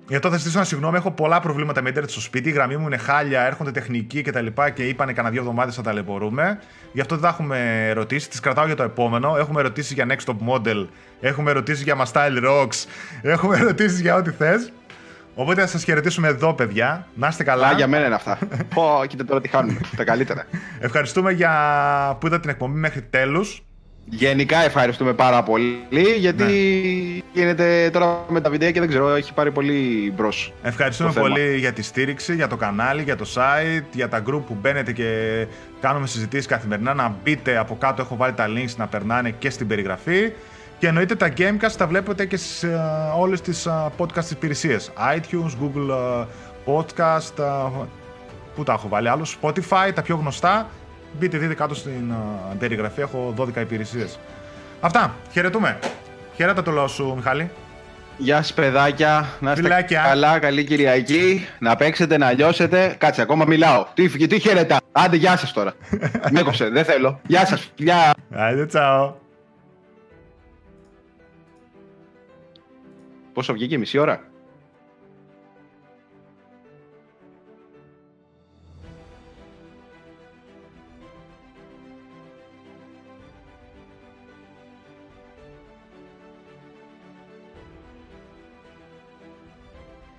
[0.10, 0.98] Γι' αυτό θα ζητήσω ένα συγγνώμη.
[0.98, 2.50] Έχω πολλά προβλήματα με ίντερνετ στο σπίτι.
[2.50, 4.46] Η γραμμή μου είναι χάλια, έρχονται τεχνικοί κτλ.
[4.46, 6.60] Και, και είπανε κανένα δύο εβδομάδες θα ταλαιπωρούμε.
[6.92, 8.28] Γι' αυτό δεν θα έχουμε ερωτήσεις.
[8.28, 9.36] Τις κρατάω για το επόμενο.
[9.38, 10.88] Έχουμε ερωτήσεις για Next Top Model.
[11.20, 12.86] Έχουμε ερωτήσεις για My Style Rocks.
[13.22, 14.72] Έχουμε ερωτήσεις για ό,τι θες.
[15.36, 17.08] Οπότε θα σας χαιρετήσουμε εδώ, παιδιά.
[17.16, 17.68] Να είστε καλά.
[17.68, 18.38] Α, για μένα είναι αυτά.
[18.76, 19.80] Πω, κοίτα τώρα τι χάνουμε.
[19.96, 20.46] Τα καλύτερα.
[20.80, 21.52] Ευχαριστούμε για
[22.20, 23.64] που είδατε την εκπομπή μέχρι τέλους.
[24.10, 27.42] Γενικά ευχαριστούμε πάρα πολύ γιατί Ναι.
[27.42, 30.54] γίνεται τώρα με τα βιντεά και δεν ξέρω, έχει πάρει πολύ μπρος.
[30.64, 31.28] Ευχαριστούμε το θέμα.
[31.28, 34.92] πολύ για τη στήριξη, για το κανάλι, για το site, για τα group που μπαίνετε
[34.92, 35.46] και
[35.82, 36.94] κάνουμε συζητήσεις καθημερινά.
[36.94, 40.32] Να μπείτε από κάτω, έχω βάλει τα links να περνάνε και στην περιγραφή.
[40.80, 42.78] Και εννοείται τα Gamecast τα βλέπετε και σε ε,
[43.18, 44.92] όλες τις ε, podcast υπηρεσίες.
[45.16, 46.26] iTunes, Google ε,
[46.66, 47.86] Podcast, ε,
[48.56, 50.70] πού τα έχω βάλει άλλο, Spotify, τα πιο γνωστά.
[51.20, 54.20] Μπείτε, δείτε κάτω στην ε, περιγραφή, έχω 12 υπηρεσίες.
[54.82, 55.80] Αυτά, χαιρετούμε.
[56.36, 57.50] Χαίρετα το λόγο σου, Μιχάλη.
[58.18, 59.30] Γεια σας, παιδάκια.
[59.40, 60.04] Να είστε Φιλάκια.
[60.08, 61.48] καλά, καλή Κυριακή.
[61.60, 62.96] Να παίξετε, να λιώσετε.
[62.98, 63.86] Κάτσε, ακόμα μιλάω.
[63.94, 64.78] Τι, τι χαιρετά.
[64.92, 65.74] Άντε, γεια σας τώρα.
[66.32, 67.20] Με έκοψε, δεν θέλω.
[67.28, 68.14] Γεια σας, φιλιά.
[68.32, 69.14] Άντε, τσάω.
[73.34, 74.22] Πόσο βγήκε, μισή ώρα;